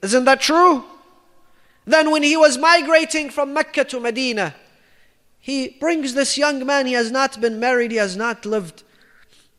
Isn't 0.00 0.24
that 0.24 0.40
true? 0.40 0.84
Then, 1.86 2.10
when 2.10 2.22
he 2.22 2.36
was 2.36 2.56
migrating 2.56 3.28
from 3.28 3.52
Mecca 3.52 3.84
to 3.84 4.00
Medina, 4.00 4.54
he 5.44 5.68
brings 5.68 6.14
this 6.14 6.38
young 6.38 6.64
man. 6.64 6.86
He 6.86 6.94
has 6.94 7.10
not 7.10 7.38
been 7.38 7.60
married, 7.60 7.90
he 7.90 7.98
has 7.98 8.16
not 8.16 8.46
lived, 8.46 8.82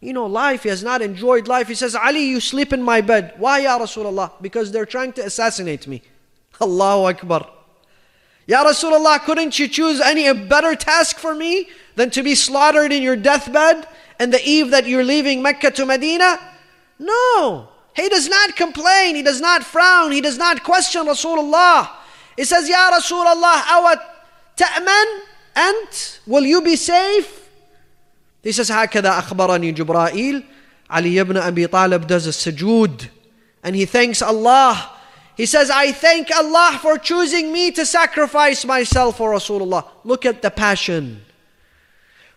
you 0.01 0.13
know, 0.13 0.25
life, 0.25 0.63
he 0.63 0.69
has 0.69 0.83
not 0.83 1.03
enjoyed 1.03 1.47
life. 1.47 1.67
He 1.67 1.75
says, 1.75 1.93
Ali, 1.93 2.25
you 2.25 2.39
sleep 2.39 2.73
in 2.73 2.81
my 2.81 3.01
bed. 3.01 3.35
Why, 3.37 3.59
Ya 3.59 3.77
Rasulullah? 3.77 4.31
Because 4.41 4.71
they're 4.71 4.87
trying 4.87 5.13
to 5.13 5.23
assassinate 5.23 5.85
me. 5.85 6.01
Allahu 6.59 7.09
Akbar. 7.09 7.47
Ya 8.47 8.65
Rasulullah, 8.65 9.19
couldn't 9.19 9.59
you 9.59 9.67
choose 9.67 10.01
any 10.01 10.33
better 10.33 10.73
task 10.73 11.19
for 11.19 11.35
me 11.35 11.69
than 11.93 12.09
to 12.09 12.23
be 12.23 12.33
slaughtered 12.33 12.91
in 12.91 13.03
your 13.03 13.15
deathbed 13.15 13.87
and 14.17 14.33
the 14.33 14.43
eve 14.43 14.71
that 14.71 14.87
you're 14.87 15.03
leaving 15.03 15.43
Mecca 15.43 15.69
to 15.69 15.85
Medina? 15.85 16.39
No. 16.97 17.69
He 17.95 18.09
does 18.09 18.27
not 18.27 18.55
complain, 18.55 19.15
he 19.15 19.21
does 19.21 19.39
not 19.39 19.63
frown, 19.63 20.11
he 20.11 20.21
does 20.21 20.39
not 20.39 20.63
question 20.63 21.05
Rasulullah. 21.05 21.91
He 22.35 22.43
says, 22.43 22.67
Ya 22.67 22.89
Rasulullah, 22.89 23.61
awat 23.69 23.99
ta'man 24.55 25.34
ant? 25.54 26.20
Will 26.26 26.44
you 26.44 26.60
be 26.62 26.76
safe? 26.76 27.48
He 28.42 28.52
says, 28.52 28.70
هكذا 28.70 29.18
أخبرني 29.18 29.72
جبرائيل 29.74 30.44
Ali 30.92 31.18
ibn 31.18 31.36
Abi 31.36 31.66
Talib 31.68 32.08
does 32.08 32.26
a 32.26 32.30
sujood 32.30 33.08
and 33.62 33.76
he 33.76 33.84
thanks 33.84 34.22
Allah. 34.22 34.96
He 35.36 35.46
says, 35.46 35.70
I 35.70 35.92
thank 35.92 36.30
Allah 36.34 36.78
for 36.82 36.98
choosing 36.98 37.52
me 37.52 37.70
to 37.72 37.86
sacrifice 37.86 38.64
myself 38.64 39.18
for 39.18 39.32
Rasulullah. 39.32 39.86
Look 40.04 40.26
at 40.26 40.42
the 40.42 40.50
passion. 40.50 41.22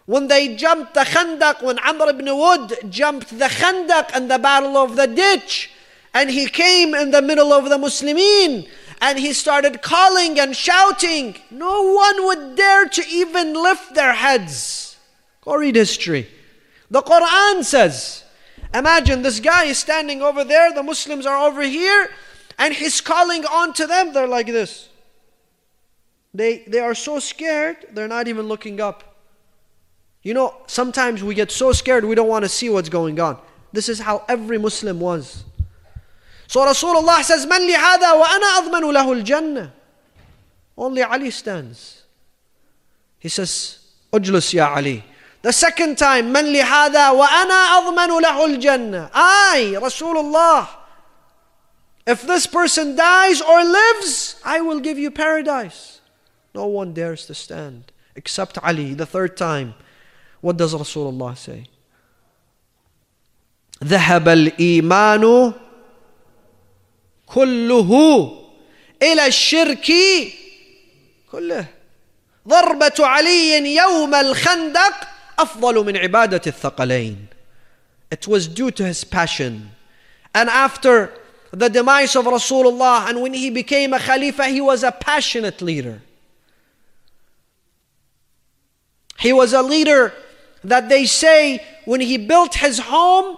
When 0.06 0.28
they 0.28 0.56
jumped 0.56 0.94
the 0.94 1.02
Khandaq, 1.02 1.64
when 1.64 1.80
Amr 1.80 2.10
ibn 2.10 2.26
Wood 2.26 2.92
jumped 2.92 3.38
the 3.40 3.46
Khandaq 3.46 4.12
and 4.14 4.30
the 4.30 4.38
battle 4.38 4.78
of 4.78 4.96
the 4.96 5.08
ditch, 5.08 5.72
and 6.14 6.30
he 6.30 6.48
came 6.48 6.94
in 6.94 7.12
the 7.12 7.22
middle 7.22 7.52
of 7.52 7.70
the 7.70 7.78
Muslimin, 7.78 8.68
and 9.01 9.19
he 9.19 9.33
started 9.33 9.83
calling 9.83 10.39
and 10.41 10.57
shouting, 10.57 11.37
no 11.51 11.93
one 11.93 12.25
would 12.25 12.57
dare 12.57 12.87
to 12.87 13.05
even 13.09 13.55
lift 13.55 13.95
their 13.95 14.13
heads. 14.13 14.97
Go 15.43 15.55
read 15.57 15.77
history. 15.77 16.29
The 16.91 17.03
Quran 17.03 17.65
says, 17.65 18.25
imagine 18.75 19.23
this 19.23 19.41
guy 19.41 19.65
is 19.65 19.79
standing 19.79 20.23
over 20.23 20.45
there, 20.45 20.73
the 20.73 20.83
Muslims 20.83 21.27
are 21.27 21.47
over 21.47 21.63
here, 21.63 22.11
and 22.59 22.75
he's 22.75 23.01
calling 23.01 23.45
on 23.47 23.73
to 23.75 23.87
them. 23.87 24.13
They're 24.13 24.27
like 24.27 24.47
this. 24.47 24.89
They, 26.35 26.65
they 26.67 26.81
are 26.81 26.95
so 26.95 27.19
scared, 27.19 27.77
they're 27.93 28.09
not 28.09 28.29
even 28.29 28.47
looking 28.47 28.81
up. 28.81 29.17
You 30.23 30.35
know, 30.35 30.57
sometimes 30.67 31.23
we 31.23 31.35
get 31.35 31.51
so 31.51 31.73
scared 31.73 32.05
we 32.05 32.15
don't 32.15 32.29
want 32.29 32.45
to 32.45 32.49
see 32.49 32.69
what's 32.69 32.89
going 32.89 33.19
on. 33.21 33.39
This 33.73 33.89
is 33.89 34.01
how 34.01 34.25
every 34.29 34.59
Muslim 34.59 35.01
was. 35.01 35.45
So 36.48 36.66
Rasulullah 36.66 37.24
says, 37.24 37.46
من 37.46 37.68
لهذا 37.68 38.12
وأنا 38.12 38.58
أضمن 38.60 38.94
له 38.94 39.24
الجنة. 39.24 39.72
Only 40.78 41.04
Ali 41.04 41.32
stands. 41.32 42.04
He 43.20 43.30
says, 43.30 43.80
أجلس 44.14 44.54
يا 44.54 44.64
علي. 44.64 45.04
The 45.42 45.52
second 45.52 45.98
time, 45.98 46.32
من 46.32 46.54
لهذا 46.54 47.10
وأنا 47.10 47.78
أضمن 47.78 48.22
له 48.22 48.46
الجنة. 48.46 49.10
I, 49.14 49.76
Rasulullah, 49.82 50.68
if 52.06 52.22
this 52.24 52.48
person 52.48 52.96
dies 52.96 53.42
or 53.42 53.64
lives, 53.64 54.40
I 54.44 54.62
will 54.62 54.80
give 54.80 54.98
you 54.98 55.12
paradise. 55.12 56.02
No 56.54 56.68
one 56.68 56.94
dares 56.94 57.26
to 57.28 57.34
stand 57.34 57.92
except 58.16 58.58
Ali, 58.64 58.94
the 58.94 59.06
third 59.06 59.36
time. 59.38 59.74
What 60.42 60.58
does 60.58 60.74
Rasulullah 60.74 61.38
say? 61.38 61.66
ذهب 63.84 64.30
الإيمان 64.30 65.54
كله 67.28 67.90
إلى 69.02 69.28
الشرك 69.28 69.92
كله 71.32 71.66
ضربة 72.48 72.94
علي 73.00 73.76
يوم 73.76 74.16
الخندق 74.16 75.08
أفضل 75.40 75.86
من 75.86 75.98
عبادة 75.98 76.42
الثقلين 76.48 77.28
It 78.12 78.28
was 78.28 78.48
due 78.48 78.70
to 78.72 78.86
his 78.86 79.04
passion 79.04 79.72
and 80.36 80.50
after 80.50 81.12
the 81.52 81.70
demise 81.70 82.16
of 82.16 82.26
Rasulullah 82.26 83.10
and 83.10 83.22
when 83.22 83.34
he 83.34 83.50
became 83.50 83.94
a 83.94 84.00
Khalifa 84.00 84.46
he 84.46 84.62
was 84.62 84.84
a 84.84 84.92
passionate 84.92 85.62
leader 85.62 86.02
he 89.18 89.32
was 89.32 89.54
a 89.54 89.62
leader 89.62 90.14
that 90.64 90.90
they 90.90 91.06
say 91.06 91.64
when 91.86 92.02
he 92.02 92.18
built 92.18 92.56
his 92.56 92.80
home, 92.80 93.38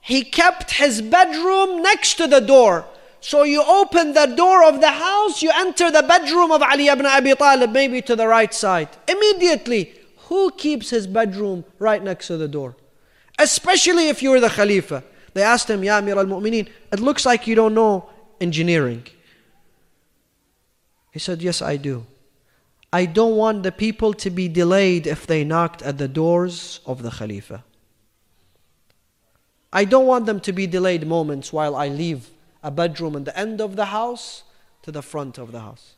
he 0.00 0.24
kept 0.24 0.72
his 0.72 1.02
bedroom 1.02 1.82
next 1.82 2.14
to 2.14 2.26
the 2.26 2.40
door. 2.40 2.86
So 3.25 3.41
you 3.41 3.63
open 3.63 4.13
the 4.13 4.27
door 4.27 4.63
of 4.63 4.81
the 4.81 4.91
house, 4.91 5.41
you 5.41 5.49
enter 5.55 5.89
the 5.89 6.03
bedroom 6.03 6.51
of 6.51 6.61
Ali 6.61 6.89
ibn 6.89 7.07
Abi 7.07 7.33
Talib, 7.33 7.71
maybe 7.71 7.99
to 8.03 8.15
the 8.15 8.27
right 8.27 8.53
side. 8.53 8.89
Immediately, 9.07 9.93
who 10.29 10.51
keeps 10.51 10.91
his 10.91 11.07
bedroom 11.07 11.65
right 11.79 12.03
next 12.03 12.27
to 12.27 12.37
the 12.37 12.47
door? 12.47 12.75
Especially 13.39 14.09
if 14.09 14.21
you're 14.21 14.39
the 14.39 14.51
Khalifa. 14.51 15.03
They 15.33 15.41
asked 15.41 15.67
him, 15.67 15.83
Ya 15.83 15.97
Amir 15.97 16.19
al 16.19 16.27
Mu'mineen, 16.27 16.69
it 16.93 16.99
looks 16.99 17.25
like 17.25 17.47
you 17.47 17.55
don't 17.55 17.73
know 17.73 18.07
engineering. 18.39 19.07
He 21.11 21.17
said, 21.17 21.41
Yes, 21.41 21.63
I 21.63 21.77
do. 21.77 22.05
I 22.93 23.07
don't 23.07 23.35
want 23.35 23.63
the 23.63 23.71
people 23.71 24.13
to 24.13 24.29
be 24.29 24.47
delayed 24.47 25.07
if 25.07 25.25
they 25.25 25.43
knocked 25.43 25.81
at 25.81 25.97
the 25.97 26.07
doors 26.07 26.79
of 26.85 27.01
the 27.01 27.09
Khalifa. 27.09 27.63
I 29.73 29.83
don't 29.83 30.05
want 30.05 30.27
them 30.27 30.39
to 30.41 30.53
be 30.53 30.67
delayed 30.67 31.07
moments 31.07 31.51
while 31.51 31.75
I 31.75 31.87
leave 31.87 32.29
a 32.65 32.71
bedroom 32.71 33.15
in 33.15 33.23
the 33.23 33.37
end 33.37 33.61
of 33.61 33.77
the 33.77 33.85
house 33.85 34.43
to 34.81 34.91
the 34.91 35.01
front 35.01 35.37
of 35.37 35.53
the 35.53 35.61
house. 35.61 35.93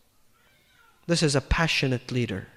This 1.08 1.24
is 1.24 1.36
a 1.36 1.42
passionate 1.42 2.12
leader. 2.12 2.48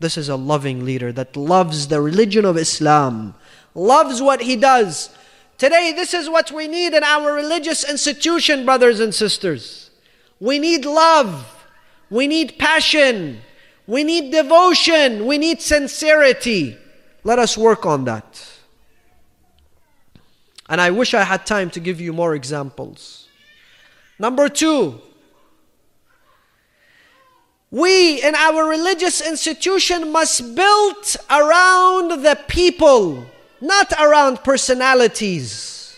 This 0.00 0.16
is 0.16 0.28
a 0.28 0.36
loving 0.36 0.84
leader 0.84 1.12
that 1.12 1.36
loves 1.36 1.88
the 1.88 2.00
religion 2.00 2.44
of 2.44 2.56
Islam, 2.56 3.34
loves 3.74 4.22
what 4.22 4.40
he 4.40 4.56
does, 4.56 5.10
Today, 5.58 5.92
this 5.92 6.14
is 6.14 6.30
what 6.30 6.52
we 6.52 6.68
need 6.68 6.94
in 6.94 7.02
our 7.02 7.32
religious 7.34 7.82
institution, 7.88 8.64
brothers 8.64 9.00
and 9.00 9.12
sisters. 9.12 9.90
We 10.38 10.60
need 10.60 10.84
love. 10.84 11.66
We 12.10 12.28
need 12.28 12.58
passion. 12.60 13.40
We 13.84 14.04
need 14.04 14.30
devotion. 14.30 15.26
We 15.26 15.36
need 15.36 15.60
sincerity. 15.60 16.78
Let 17.24 17.40
us 17.40 17.58
work 17.58 17.84
on 17.86 18.04
that. 18.04 18.57
And 20.68 20.80
I 20.80 20.90
wish 20.90 21.14
I 21.14 21.24
had 21.24 21.46
time 21.46 21.70
to 21.70 21.80
give 21.80 22.00
you 22.00 22.12
more 22.12 22.34
examples. 22.34 23.28
Number 24.18 24.48
two, 24.48 25.00
we 27.70 28.22
in 28.22 28.34
our 28.34 28.68
religious 28.68 29.20
institution 29.20 30.10
must 30.10 30.54
build 30.54 31.16
around 31.30 32.22
the 32.22 32.38
people 32.48 33.26
not 33.60 33.92
around 34.00 34.42
personalities, 34.44 35.96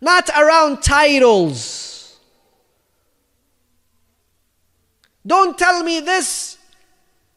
not 0.00 0.28
around 0.36 0.82
titles. 0.82 2.18
Don't 5.26 5.56
tell 5.56 5.82
me 5.82 6.00
this 6.00 6.58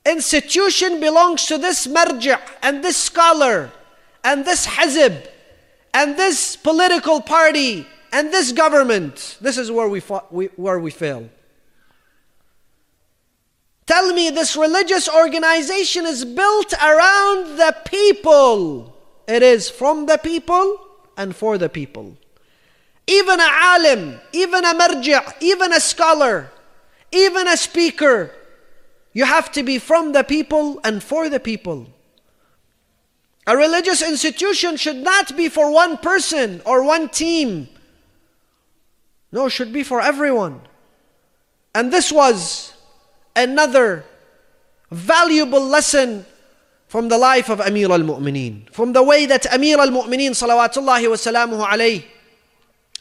institution 0.05 0.99
belongs 0.99 1.45
to 1.45 1.57
this 1.57 1.87
marja 1.87 2.39
and 2.61 2.83
this 2.83 2.97
scholar 2.97 3.71
and 4.23 4.43
this 4.43 4.65
hizb 4.65 5.27
and 5.95 6.17
this 6.17 6.57
political 6.57 7.21
party 7.21 7.87
and 8.11 8.31
this 8.31 8.51
government. 8.51 9.37
This 9.39 9.57
is 9.57 9.71
where 9.71 9.87
we, 9.87 10.01
fought, 10.01 10.31
we, 10.31 10.47
where 10.57 10.77
we 10.77 10.91
fail. 10.91 11.29
Tell 13.87 14.13
me 14.13 14.29
this 14.29 14.57
religious 14.57 15.07
organization 15.07 16.05
is 16.05 16.25
built 16.25 16.73
around 16.73 17.57
the 17.57 17.73
people. 17.85 18.93
It 19.25 19.41
is 19.41 19.69
from 19.69 20.05
the 20.05 20.17
people 20.17 20.77
and 21.15 21.33
for 21.33 21.57
the 21.57 21.69
people. 21.69 22.17
Even 23.07 23.39
a 23.39 23.49
alim, 23.49 24.19
even 24.33 24.65
a 24.65 24.73
marja, 24.73 25.33
even 25.39 25.71
a 25.71 25.79
scholar, 25.79 26.51
even 27.13 27.47
a 27.47 27.55
speaker, 27.55 28.31
you 29.13 29.23
have 29.23 29.49
to 29.53 29.63
be 29.63 29.79
from 29.79 30.11
the 30.11 30.23
people 30.23 30.81
and 30.83 31.01
for 31.01 31.29
the 31.29 31.39
people. 31.39 31.87
A 33.47 33.55
religious 33.55 34.01
institution 34.01 34.75
should 34.77 34.97
not 34.97 35.37
be 35.37 35.49
for 35.49 35.71
one 35.71 35.97
person 35.97 36.61
or 36.65 36.83
one 36.83 37.09
team. 37.09 37.67
No, 39.31 39.45
it 39.45 39.51
should 39.51 39.71
be 39.71 39.83
for 39.83 40.01
everyone. 40.01 40.61
And 41.75 41.91
this 41.91 42.11
was 42.11 42.73
another 43.35 44.05
valuable 44.89 45.61
lesson 45.61 46.25
from 46.87 47.09
the 47.09 47.17
life 47.17 47.49
of 47.49 47.59
Amir 47.59 47.91
al-Mu'mineen, 47.91 48.69
from 48.71 48.93
the 48.93 49.03
way 49.03 49.25
that 49.25 49.45
Amir 49.53 49.77
al-Mu'mineen 49.79 50.31
salawatullahi 50.31 51.09
wa 51.09 51.15
salamuhu 51.15 51.67
alayh 51.67 52.05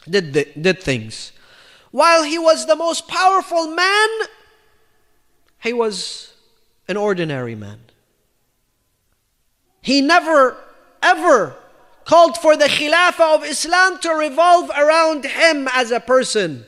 did, 0.09 0.33
did 0.61 0.83
things. 0.83 1.31
While 1.91 2.23
he 2.23 2.37
was 2.37 2.65
the 2.65 2.75
most 2.75 3.07
powerful 3.07 3.67
man, 3.67 4.09
he 5.63 5.71
was 5.71 6.33
an 6.87 6.97
ordinary 6.97 7.55
man. 7.55 7.79
He 9.85 10.01
never 10.01 10.57
ever 11.01 11.55
called 12.03 12.37
for 12.37 12.57
the 12.57 12.65
Khilafah 12.65 13.35
of 13.35 13.45
Islam 13.45 13.99
to 13.99 14.09
revolve 14.11 14.69
around 14.71 15.25
him 15.25 15.67
as 15.73 15.91
a 15.91 15.99
person. 15.99 16.65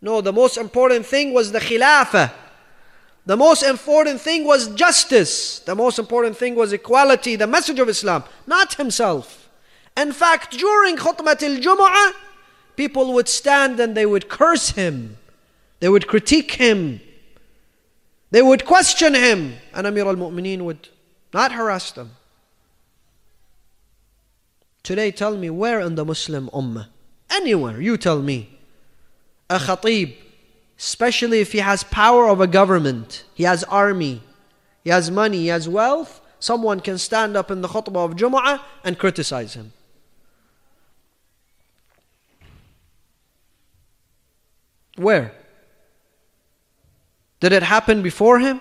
No, 0.00 0.20
the 0.20 0.32
most 0.32 0.56
important 0.56 1.06
thing 1.06 1.32
was 1.32 1.52
the 1.52 1.60
Khilafah 1.60 2.32
the 3.24 3.36
most 3.36 3.62
important 3.62 4.20
thing 4.20 4.44
was 4.44 4.68
justice. 4.74 5.60
The 5.60 5.74
most 5.74 5.98
important 5.98 6.36
thing 6.36 6.54
was 6.54 6.72
equality, 6.72 7.36
the 7.36 7.46
message 7.46 7.78
of 7.78 7.88
Islam, 7.88 8.24
not 8.46 8.74
himself. 8.74 9.48
In 9.96 10.12
fact, 10.12 10.58
during 10.58 10.96
Khutbat 10.96 11.42
al 11.42 11.60
Jumu'ah, 11.60 12.12
people 12.74 13.12
would 13.12 13.28
stand 13.28 13.78
and 13.78 13.96
they 13.96 14.06
would 14.06 14.28
curse 14.28 14.70
him, 14.70 15.18
they 15.80 15.88
would 15.88 16.08
critique 16.08 16.52
him, 16.52 17.00
they 18.30 18.42
would 18.42 18.64
question 18.64 19.14
him, 19.14 19.54
and 19.74 19.86
Amir 19.86 20.06
al 20.06 20.16
Mu'mineen 20.16 20.62
would 20.62 20.88
not 21.32 21.52
harass 21.52 21.92
them. 21.92 22.12
Today, 24.82 25.10
tell 25.10 25.36
me 25.36 25.48
where 25.48 25.80
in 25.80 25.94
the 25.94 26.04
Muslim 26.04 26.50
Ummah, 26.50 26.88
anywhere, 27.30 27.80
you 27.80 27.96
tell 27.96 28.20
me, 28.20 28.58
a 29.48 29.58
khatib 29.58 30.16
especially 30.82 31.40
if 31.40 31.52
he 31.52 31.58
has 31.58 31.84
power 31.84 32.28
of 32.28 32.40
a 32.40 32.46
government, 32.48 33.22
he 33.34 33.44
has 33.44 33.62
army, 33.64 34.20
he 34.82 34.90
has 34.90 35.12
money, 35.12 35.38
he 35.38 35.46
has 35.46 35.68
wealth, 35.68 36.20
someone 36.40 36.80
can 36.80 36.98
stand 36.98 37.36
up 37.36 37.52
in 37.52 37.60
the 37.60 37.68
khutbah 37.68 38.04
of 38.04 38.16
Jum'ah 38.16 38.60
and 38.82 38.98
criticize 38.98 39.54
him. 39.54 39.72
Where? 44.96 45.32
Did 47.38 47.52
it 47.52 47.62
happen 47.62 48.02
before 48.02 48.40
him? 48.40 48.60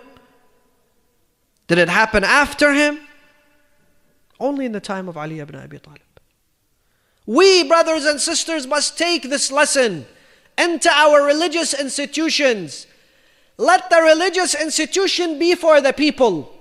Did 1.71 1.77
it 1.77 1.87
happen 1.87 2.25
after 2.25 2.73
him? 2.73 2.99
Only 4.41 4.65
in 4.65 4.73
the 4.73 4.81
time 4.81 5.07
of 5.07 5.15
Ali 5.15 5.39
ibn 5.39 5.55
Abi 5.55 5.79
Talib. 5.79 6.01
We, 7.25 7.63
brothers 7.63 8.03
and 8.03 8.19
sisters, 8.19 8.67
must 8.67 8.97
take 8.97 9.23
this 9.23 9.49
lesson 9.49 10.05
into 10.57 10.91
our 10.91 11.23
religious 11.23 11.73
institutions. 11.73 12.87
Let 13.55 13.89
the 13.89 14.01
religious 14.01 14.53
institution 14.53 15.39
be 15.39 15.55
for 15.55 15.79
the 15.79 15.93
people. 15.93 16.53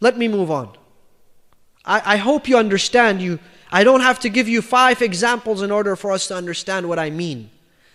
Let 0.00 0.18
me 0.18 0.28
move 0.28 0.50
on. 0.50 0.76
I, 1.86 2.02
I 2.04 2.16
hope 2.18 2.50
you 2.50 2.58
understand. 2.58 3.22
You, 3.22 3.38
I 3.70 3.82
don't 3.82 4.02
have 4.02 4.20
to 4.20 4.28
give 4.28 4.46
you 4.46 4.60
five 4.60 5.00
examples 5.00 5.62
in 5.62 5.70
order 5.70 5.96
for 5.96 6.12
us 6.12 6.28
to 6.28 6.36
understand 6.36 6.86
what 6.86 6.98
I 6.98 7.08
mean. 7.08 7.48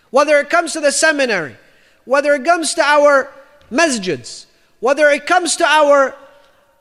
Whether 0.10 0.40
it 0.40 0.50
comes 0.50 0.74
to 0.74 0.80
the 0.80 0.92
seminary, 0.92 1.58
whether 2.06 2.34
it 2.34 2.44
comes 2.44 2.74
to 2.74 2.82
our 2.82 3.32
masjids, 3.72 4.47
whether 4.80 5.10
it 5.10 5.26
comes 5.26 5.56
to 5.58 5.66
our 5.66 6.16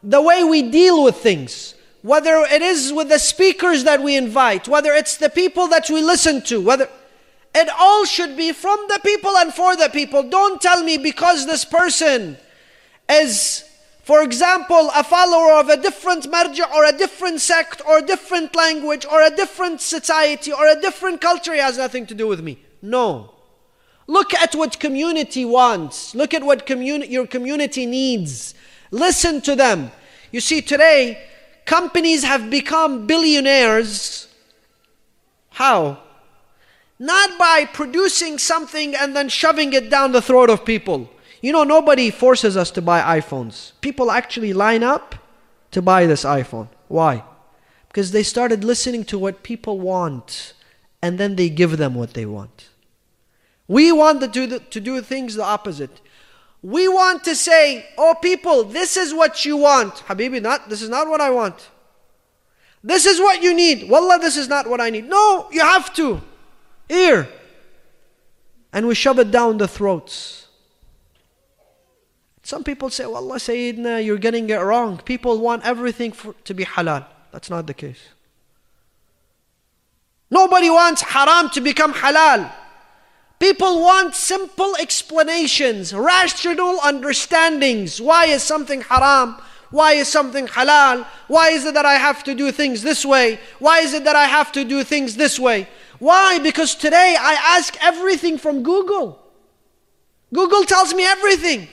the 0.02 0.22
way 0.22 0.44
we 0.44 0.62
deal 0.62 1.02
with 1.02 1.16
things, 1.16 1.74
whether 2.02 2.36
it 2.50 2.62
is 2.62 2.92
with 2.92 3.08
the 3.08 3.18
speakers 3.18 3.84
that 3.84 4.02
we 4.02 4.16
invite, 4.16 4.68
whether 4.68 4.92
it's 4.92 5.16
the 5.16 5.30
people 5.30 5.66
that 5.68 5.90
we 5.90 6.00
listen 6.00 6.40
to, 6.42 6.60
whether 6.60 6.88
it 7.54 7.68
all 7.78 8.04
should 8.04 8.36
be 8.36 8.52
from 8.52 8.78
the 8.88 9.00
people 9.02 9.36
and 9.36 9.52
for 9.52 9.76
the 9.76 9.88
people. 9.88 10.22
Don't 10.22 10.60
tell 10.60 10.84
me 10.84 10.98
because 10.98 11.46
this 11.46 11.64
person 11.64 12.36
is, 13.08 13.64
for 14.04 14.22
example, 14.22 14.90
a 14.94 15.02
follower 15.02 15.54
of 15.58 15.68
a 15.68 15.76
different 15.76 16.24
marja 16.30 16.70
or 16.72 16.84
a 16.84 16.92
different 16.92 17.40
sect 17.40 17.80
or 17.86 17.98
a 17.98 18.02
different 18.02 18.54
language 18.54 19.06
or 19.10 19.22
a 19.22 19.30
different 19.30 19.80
society 19.80 20.52
or 20.52 20.66
a 20.68 20.80
different 20.80 21.20
culture, 21.20 21.54
has 21.54 21.78
nothing 21.78 22.06
to 22.06 22.14
do 22.14 22.28
with 22.28 22.40
me. 22.40 22.58
No. 22.82 23.35
Look 24.06 24.34
at 24.34 24.54
what 24.54 24.78
community 24.78 25.44
wants. 25.44 26.14
Look 26.14 26.32
at 26.32 26.44
what 26.44 26.66
communi- 26.66 27.10
your 27.10 27.26
community 27.26 27.86
needs. 27.86 28.54
Listen 28.90 29.40
to 29.42 29.56
them. 29.56 29.90
You 30.30 30.40
see, 30.40 30.60
today, 30.60 31.22
companies 31.64 32.22
have 32.22 32.48
become 32.50 33.06
billionaires. 33.06 34.28
How? 35.50 35.98
Not 36.98 37.38
by 37.38 37.66
producing 37.72 38.38
something 38.38 38.94
and 38.94 39.14
then 39.14 39.28
shoving 39.28 39.72
it 39.72 39.90
down 39.90 40.12
the 40.12 40.22
throat 40.22 40.50
of 40.50 40.64
people. 40.64 41.10
You 41.42 41.52
know, 41.52 41.64
nobody 41.64 42.10
forces 42.10 42.56
us 42.56 42.70
to 42.72 42.82
buy 42.82 43.20
iPhones. 43.20 43.72
People 43.80 44.10
actually 44.10 44.52
line 44.52 44.82
up 44.82 45.14
to 45.72 45.82
buy 45.82 46.06
this 46.06 46.24
iPhone. 46.24 46.68
Why? 46.88 47.24
Because 47.88 48.12
they 48.12 48.22
started 48.22 48.64
listening 48.64 49.04
to 49.04 49.18
what 49.18 49.42
people 49.42 49.78
want 49.80 50.54
and 51.02 51.18
then 51.18 51.36
they 51.36 51.48
give 51.48 51.76
them 51.76 51.94
what 51.94 52.14
they 52.14 52.24
want. 52.24 52.68
We 53.68 53.92
want 53.92 54.20
to 54.20 54.28
do, 54.28 54.46
the, 54.46 54.60
to 54.60 54.80
do 54.80 55.00
things 55.00 55.34
the 55.34 55.44
opposite. 55.44 56.00
We 56.62 56.88
want 56.88 57.24
to 57.24 57.34
say, 57.34 57.86
oh 57.98 58.14
people, 58.20 58.64
this 58.64 58.96
is 58.96 59.12
what 59.12 59.44
you 59.44 59.56
want. 59.56 59.94
Habibi, 60.06 60.40
not, 60.40 60.68
this 60.68 60.82
is 60.82 60.88
not 60.88 61.08
what 61.08 61.20
I 61.20 61.30
want. 61.30 61.70
This 62.82 63.04
is 63.06 63.18
what 63.20 63.42
you 63.42 63.54
need. 63.54 63.88
Wallah, 63.88 64.18
this 64.20 64.36
is 64.36 64.48
not 64.48 64.68
what 64.68 64.80
I 64.80 64.90
need. 64.90 65.08
No, 65.08 65.48
you 65.50 65.60
have 65.60 65.92
to. 65.94 66.20
Here. 66.88 67.28
And 68.72 68.86
we 68.86 68.94
shove 68.94 69.18
it 69.18 69.30
down 69.30 69.58
the 69.58 69.66
throats. 69.66 70.46
Some 72.42 72.62
people 72.62 72.90
say, 72.90 73.06
Wallah 73.06 73.36
Sayyidina, 73.36 74.04
you're 74.04 74.18
getting 74.18 74.48
it 74.50 74.56
wrong. 74.56 74.98
People 74.98 75.38
want 75.40 75.64
everything 75.64 76.12
for, 76.12 76.32
to 76.44 76.54
be 76.54 76.64
halal. 76.64 77.04
That's 77.32 77.50
not 77.50 77.66
the 77.66 77.74
case. 77.74 77.98
Nobody 80.30 80.70
wants 80.70 81.02
haram 81.02 81.50
to 81.50 81.60
become 81.60 81.92
halal. 81.92 82.52
People 83.38 83.80
want 83.80 84.14
simple 84.14 84.74
explanations, 84.76 85.92
rational 85.92 86.80
understandings. 86.80 88.00
Why 88.00 88.26
is 88.26 88.42
something 88.42 88.80
haram? 88.80 89.36
Why 89.70 89.92
is 89.92 90.08
something 90.08 90.46
halal? 90.46 91.06
Why 91.28 91.50
is 91.50 91.64
it 91.64 91.74
that 91.74 91.84
I 91.84 91.94
have 91.94 92.24
to 92.24 92.34
do 92.34 92.50
things 92.50 92.82
this 92.82 93.04
way? 93.04 93.38
Why 93.58 93.80
is 93.80 93.92
it 93.92 94.04
that 94.04 94.16
I 94.16 94.24
have 94.24 94.52
to 94.52 94.64
do 94.64 94.84
things 94.84 95.16
this 95.16 95.38
way? 95.38 95.68
Why? 95.98 96.38
Because 96.38 96.74
today 96.74 97.16
I 97.18 97.34
ask 97.56 97.76
everything 97.82 98.38
from 98.38 98.62
Google. 98.62 99.22
Google 100.32 100.64
tells 100.64 100.94
me 100.94 101.04
everything. 101.04 101.68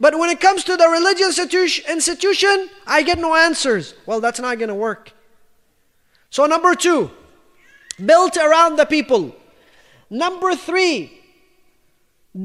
But 0.00 0.18
when 0.18 0.30
it 0.30 0.40
comes 0.40 0.64
to 0.64 0.76
the 0.76 0.88
religious 0.88 1.38
institution, 1.38 2.70
I 2.86 3.02
get 3.02 3.18
no 3.18 3.36
answers. 3.36 3.94
Well, 4.06 4.20
that's 4.20 4.40
not 4.40 4.58
going 4.58 4.68
to 4.68 4.74
work. 4.74 5.12
So, 6.30 6.46
number 6.46 6.74
two, 6.74 7.10
built 8.04 8.36
around 8.36 8.76
the 8.76 8.86
people. 8.86 9.36
Number 10.12 10.54
three, 10.54 11.10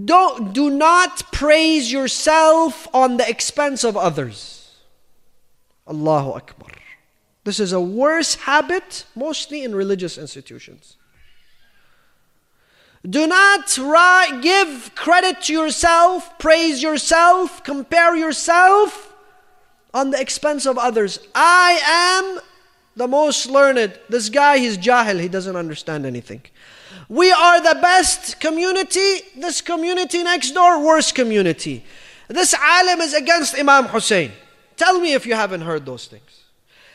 don't, 0.06 0.54
do 0.54 0.70
not 0.70 1.34
praise 1.34 1.92
yourself 1.92 2.88
on 2.94 3.18
the 3.18 3.30
expense 3.30 3.84
of 3.84 3.98
others. 3.98 4.78
Allahu 5.86 6.32
Akbar. 6.32 6.70
This 7.44 7.60
is 7.60 7.74
a 7.74 7.82
worse 7.82 8.36
habit, 8.36 9.04
mostly 9.16 9.66
in 9.66 9.76
religious 9.76 10.18
institutions. 10.18 10.96
Do 13.08 13.28
not 13.28 13.78
ri- 13.78 14.42
give 14.42 14.92
credit 14.96 15.42
to 15.44 15.54
yourself, 15.54 16.40
praise 16.40 16.82
yourself, 16.82 17.66
compare 17.66 18.16
yourself 18.16 19.14
on 19.94 20.12
the 20.12 20.22
expense 20.22 20.66
of 20.66 20.78
others. 20.78 21.20
I 21.36 21.82
am 21.86 22.40
the 22.96 23.10
most 23.10 23.48
learned. 23.48 24.00
This 24.08 24.30
guy, 24.30 24.58
he's 24.58 24.78
jahil, 24.78 25.20
he 25.20 25.28
doesn't 25.28 25.58
understand 25.58 26.06
anything. 26.06 26.44
We 27.10 27.32
are 27.32 27.62
the 27.62 27.80
best 27.82 28.40
community, 28.40 29.22
this 29.36 29.62
community 29.62 30.24
next 30.24 30.52
door, 30.52 30.84
worst 30.84 31.16
community. 31.16 31.84
This 32.28 32.54
alim 32.54 33.00
is 33.00 33.14
against 33.14 33.58
Imam 33.58 33.86
Hussein. 33.86 34.32
Tell 34.76 35.00
me 35.00 35.14
if 35.14 35.26
you 35.26 35.34
haven't 35.34 35.62
heard 35.62 35.86
those 35.86 36.08
things. 36.08 36.44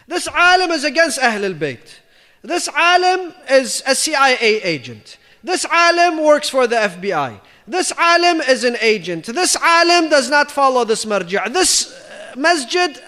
This 0.06 0.28
alim 0.28 0.70
is 0.70 0.84
against 0.84 1.18
Ahl 1.18 1.44
al-Bayt. 1.44 2.00
This 2.42 2.68
alim 2.68 3.32
is 3.50 3.82
a 3.86 3.94
CIA 3.94 4.62
agent. 4.62 5.16
This 5.42 5.64
alim 5.64 6.22
works 6.22 6.48
for 6.48 6.66
the 6.66 6.76
FBI. 6.76 7.40
This 7.66 7.92
alim 7.96 8.40
is 8.42 8.64
an 8.64 8.76
agent. 8.80 9.26
This 9.26 9.56
alim 9.56 10.10
does 10.10 10.28
not 10.28 10.50
follow 10.50 10.84
this 10.84 11.04
marja'. 11.04 11.52
This 11.52 11.92
uh, 11.92 12.34
masjid, 12.36 13.00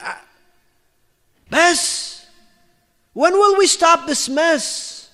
Mess. 1.51 2.27
When 3.13 3.33
will 3.33 3.57
we 3.59 3.67
stop 3.67 4.07
this 4.07 4.29
mess? 4.29 5.11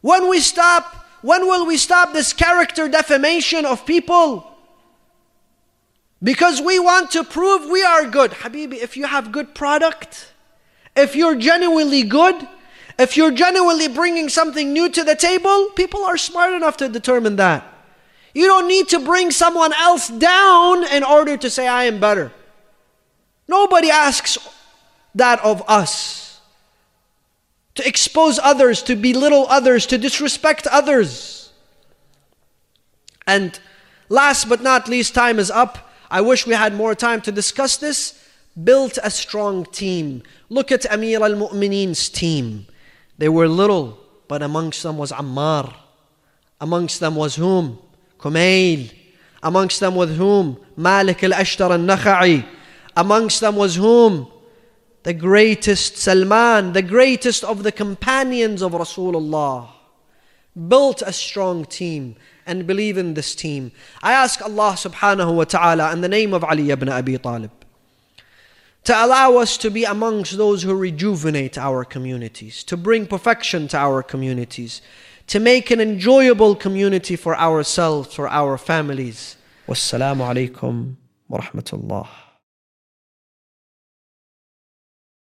When 0.00 0.28
we 0.28 0.40
stop, 0.40 0.99
when 1.22 1.46
will 1.46 1.66
we 1.66 1.76
stop 1.76 2.12
this 2.12 2.32
character 2.32 2.88
defamation 2.88 3.66
of 3.66 3.84
people? 3.84 4.46
Because 6.22 6.60
we 6.60 6.78
want 6.78 7.10
to 7.12 7.24
prove 7.24 7.70
we 7.70 7.82
are 7.82 8.06
good. 8.06 8.30
Habibi, 8.32 8.74
if 8.74 8.96
you 8.96 9.06
have 9.06 9.32
good 9.32 9.54
product, 9.54 10.32
if 10.94 11.16
you're 11.16 11.36
genuinely 11.36 12.02
good, 12.02 12.48
if 12.98 13.16
you're 13.16 13.30
genuinely 13.30 13.88
bringing 13.88 14.28
something 14.28 14.72
new 14.72 14.90
to 14.90 15.02
the 15.02 15.14
table, 15.14 15.70
people 15.74 16.04
are 16.04 16.18
smart 16.18 16.52
enough 16.52 16.76
to 16.78 16.88
determine 16.88 17.36
that. 17.36 17.66
You 18.34 18.46
don't 18.46 18.68
need 18.68 18.88
to 18.88 18.98
bring 19.00 19.30
someone 19.30 19.72
else 19.72 20.08
down 20.08 20.84
in 20.84 21.02
order 21.02 21.36
to 21.38 21.50
say, 21.50 21.66
I 21.66 21.84
am 21.84 21.98
better. 21.98 22.30
Nobody 23.48 23.90
asks 23.90 24.38
that 25.14 25.40
of 25.40 25.62
us. 25.66 26.29
To 27.80 27.88
expose 27.88 28.38
others, 28.38 28.82
to 28.82 28.94
belittle 28.94 29.46
others, 29.48 29.86
to 29.86 29.96
disrespect 29.96 30.66
others. 30.66 31.50
And 33.26 33.58
last 34.10 34.50
but 34.50 34.60
not 34.60 34.86
least, 34.86 35.14
time 35.14 35.38
is 35.38 35.50
up. 35.50 35.90
I 36.10 36.20
wish 36.20 36.46
we 36.46 36.52
had 36.52 36.74
more 36.74 36.94
time 36.94 37.22
to 37.22 37.32
discuss 37.32 37.78
this. 37.78 38.22
Built 38.62 38.98
a 39.02 39.10
strong 39.10 39.64
team. 39.64 40.22
Look 40.50 40.70
at 40.70 40.84
Amir 40.92 41.22
al 41.22 41.36
Mu'mineen's 41.36 42.10
team. 42.10 42.66
They 43.16 43.30
were 43.30 43.48
little, 43.48 43.98
but 44.28 44.42
amongst 44.42 44.82
them 44.82 44.98
was 44.98 45.10
Ammar. 45.10 45.74
Amongst 46.60 47.00
them 47.00 47.16
was 47.16 47.36
whom? 47.36 47.78
Kumail. 48.18 48.92
Amongst 49.42 49.80
them 49.80 49.94
was 49.94 50.14
whom? 50.18 50.58
Malik 50.76 51.24
al 51.24 51.30
Ashtar 51.30 51.70
al 51.70 51.78
Nakha'i. 51.78 52.44
Amongst 52.94 53.40
them 53.40 53.56
was 53.56 53.76
whom? 53.76 54.28
The 55.02 55.14
greatest 55.14 55.96
Salman, 55.96 56.72
the 56.72 56.82
greatest 56.82 57.42
of 57.44 57.62
the 57.62 57.72
companions 57.72 58.62
of 58.62 58.72
Rasulullah. 58.72 59.68
Built 60.68 61.00
a 61.02 61.12
strong 61.12 61.64
team 61.64 62.16
and 62.44 62.66
believe 62.66 62.98
in 62.98 63.14
this 63.14 63.34
team. 63.34 63.72
I 64.02 64.12
ask 64.12 64.42
Allah 64.42 64.72
subhanahu 64.76 65.34
wa 65.34 65.44
ta'ala 65.44 65.92
in 65.92 66.00
the 66.00 66.08
name 66.08 66.34
of 66.34 66.44
Ali 66.44 66.70
ibn 66.70 66.88
Abi 66.88 67.16
Talib 67.16 67.52
to 68.84 69.04
allow 69.04 69.36
us 69.36 69.56
to 69.58 69.70
be 69.70 69.84
amongst 69.84 70.36
those 70.36 70.62
who 70.62 70.74
rejuvenate 70.74 71.58
our 71.58 71.84
communities, 71.84 72.64
to 72.64 72.76
bring 72.76 73.06
perfection 73.06 73.68
to 73.68 73.76
our 73.76 74.02
communities, 74.02 74.80
to 75.26 75.38
make 75.38 75.70
an 75.70 75.80
enjoyable 75.80 76.54
community 76.54 77.14
for 77.14 77.36
ourselves, 77.36 78.14
for 78.14 78.28
our 78.28 78.56
families. 78.56 79.36
Wassalamu 79.68 80.24
alaikum 80.26 80.96
wa 81.28 81.40
rahmatullah. 81.40 82.08